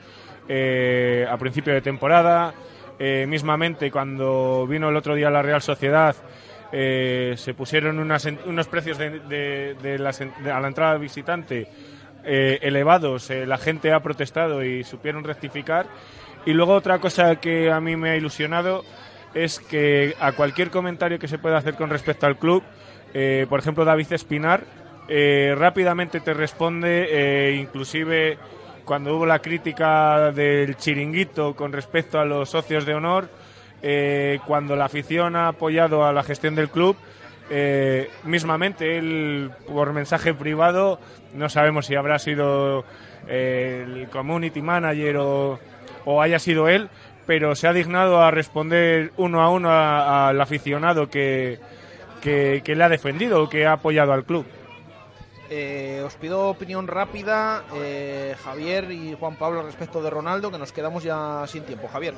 [0.47, 2.53] eh, a principio de temporada.
[2.97, 6.15] Eh, mismamente, cuando vino el otro día la Real Sociedad,
[6.77, 11.69] eh, se pusieron unos precios de, de- a la entrada visitante
[12.25, 15.85] eh, elevados, eh, la gente ha protestado y supieron rectificar.
[16.45, 18.83] Y luego otra cosa que a mí me ha ilusionado
[19.33, 22.61] es que a cualquier comentario que se pueda hacer con respecto al club,
[23.49, 24.63] por ejemplo David Espinar,
[25.57, 28.37] rápidamente te responde, inclusive
[28.83, 33.29] cuando hubo la crítica del chiringuito con respecto a los socios de honor,
[33.87, 36.97] eh, cuando la afición ha apoyado a la gestión del club,
[37.51, 40.99] eh, mismamente él por mensaje privado,
[41.35, 42.83] no sabemos si habrá sido
[43.27, 45.59] eh, el community manager o,
[46.03, 46.89] o haya sido él,
[47.27, 51.59] pero se ha dignado a responder uno a uno al aficionado que,
[52.21, 54.47] que, que le ha defendido o que ha apoyado al club.
[55.47, 60.71] Eh, os pido opinión rápida, eh, Javier y Juan Pablo, respecto de Ronaldo, que nos
[60.71, 61.87] quedamos ya sin tiempo.
[61.87, 62.15] Javier.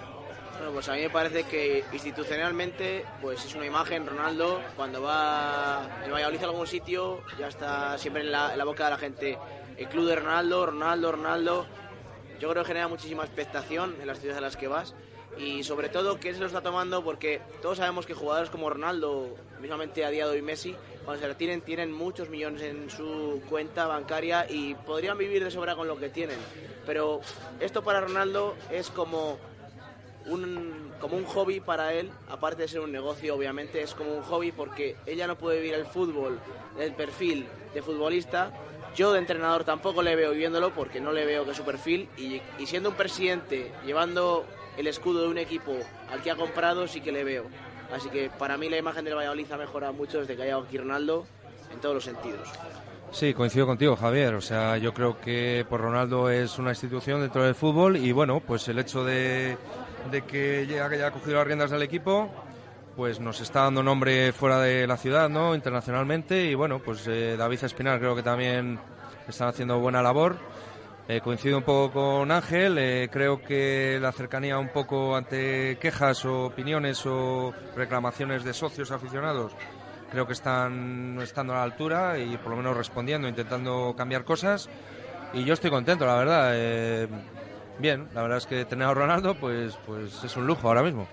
[0.73, 6.11] Pues a mí me parece que institucionalmente pues es una imagen, Ronaldo, cuando va el
[6.11, 9.37] Valladolid a algún sitio, ya está siempre en la, en la boca de la gente.
[9.77, 11.67] El club de Ronaldo, Ronaldo, Ronaldo,
[12.39, 14.93] yo creo que genera muchísima expectación en las ciudades a las que vas
[15.37, 19.35] y sobre todo que se lo está tomando porque todos sabemos que jugadores como Ronaldo,
[19.61, 23.85] mismamente a día de hoy Messi, cuando se retiren tienen muchos millones en su cuenta
[23.87, 26.39] bancaria y podrían vivir de sobra con lo que tienen.
[26.85, 27.21] Pero
[27.59, 29.37] esto para Ronaldo es como
[30.27, 34.23] un, como un hobby para él, aparte de ser un negocio, obviamente, es como un
[34.23, 36.39] hobby porque ella no puede vivir el fútbol,
[36.79, 38.51] el perfil de futbolista.
[38.95, 42.41] Yo de entrenador tampoco le veo viviéndolo porque no le veo que su perfil y,
[42.57, 44.45] y siendo un presidente llevando
[44.77, 45.75] el escudo de un equipo
[46.11, 47.45] al que ha comprado sí que le veo.
[47.93, 50.63] Así que para mí la imagen del Valladolid ha mejorado mucho desde que ha llegado
[50.63, 51.25] aquí Ronaldo
[51.71, 52.47] en todos los sentidos.
[53.11, 54.35] Sí, coincido contigo, Javier.
[54.35, 58.41] O sea, yo creo que por Ronaldo es una institución dentro del fútbol y bueno,
[58.41, 59.57] pues el hecho de,
[60.11, 62.29] de que ya que haya cogido las riendas del equipo,
[62.95, 65.53] pues nos está dando nombre fuera de la ciudad, ¿no?
[65.53, 68.79] Internacionalmente y bueno, pues eh, David Espinar creo que también
[69.27, 70.37] están haciendo buena labor.
[71.07, 76.25] Eh, coincido un poco con Ángel, eh, creo que la cercanía un poco ante quejas
[76.25, 79.53] o opiniones o reclamaciones de socios aficionados
[80.11, 84.69] creo que están estando a la altura y por lo menos respondiendo, intentando cambiar cosas.
[85.33, 87.09] Y yo estoy contento, la verdad.
[87.79, 91.07] Bien, la verdad es que tener a Ronaldo, pues, pues es un lujo ahora mismo.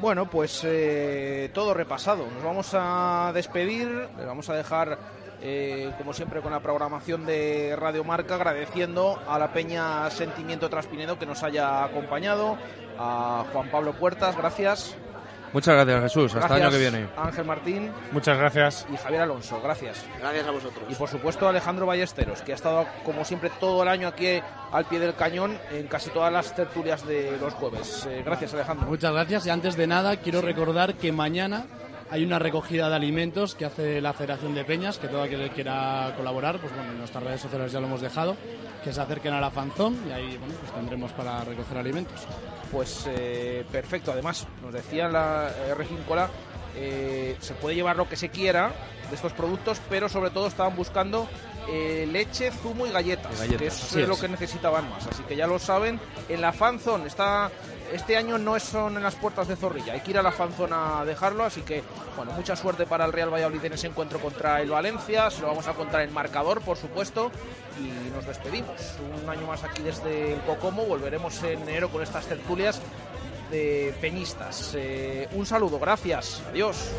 [0.00, 2.26] Bueno, pues eh, todo repasado.
[2.34, 4.98] Nos vamos a despedir, les vamos a dejar,
[5.42, 11.18] eh, como siempre, con la programación de Radio Marca, agradeciendo a la Peña Sentimiento Traspinedo
[11.18, 12.56] que nos haya acompañado,
[12.98, 14.96] a Juan Pablo Puertas, gracias.
[15.52, 16.34] Muchas gracias, Jesús.
[16.34, 17.08] Hasta el año que Gracias, viene.
[17.16, 18.86] Ángel Martín Muchas gracias.
[18.92, 20.04] y Javier Alonso, gracias.
[20.20, 20.84] Gracias a vosotros.
[20.88, 24.40] Y por supuesto Alejandro Ballesteros, que ha estado como siempre todo el año aquí
[24.72, 28.06] al pie del cañón en casi todas las tertulias de los jueves.
[28.08, 28.86] Eh, gracias Alejandro.
[28.88, 31.64] Muchas gracias y antes de nada quiero recordar que mañana
[32.10, 35.50] hay una recogida de alimentos que hace la Federación de Peñas, que todo aquel que
[35.54, 38.36] quiera colaborar, pues bueno, en nuestras redes sociales ya lo hemos dejado,
[38.82, 42.20] que se acerquen a la fanzón y ahí bueno, pues tendremos para recoger alimentos.
[42.72, 46.28] Pues eh, perfecto, además nos decía la eh, Regíncola,
[46.76, 48.72] eh, se puede llevar lo que se quiera
[49.08, 51.28] de estos productos, pero sobre todo estaban buscando
[51.68, 54.20] eh, leche, zumo y galletas, Y galletas, que es así lo es.
[54.20, 55.06] que necesitaban más.
[55.06, 57.50] Así que ya lo saben, en la fanzone está
[57.92, 60.74] este año no son en las puertas de Zorrilla, hay que ir a la fanzone
[60.74, 61.82] a dejarlo, así que
[62.16, 65.48] bueno, mucha suerte para el Real Valladolid en ese encuentro contra el Valencia, se lo
[65.48, 67.30] vamos a contar en marcador, por supuesto,
[67.78, 68.96] y nos despedimos.
[69.22, 72.80] Un año más aquí desde el Cocomo, volveremos en enero con estas tertulias
[73.50, 74.72] de peñistas.
[74.74, 76.90] Eh, un saludo, gracias, adiós.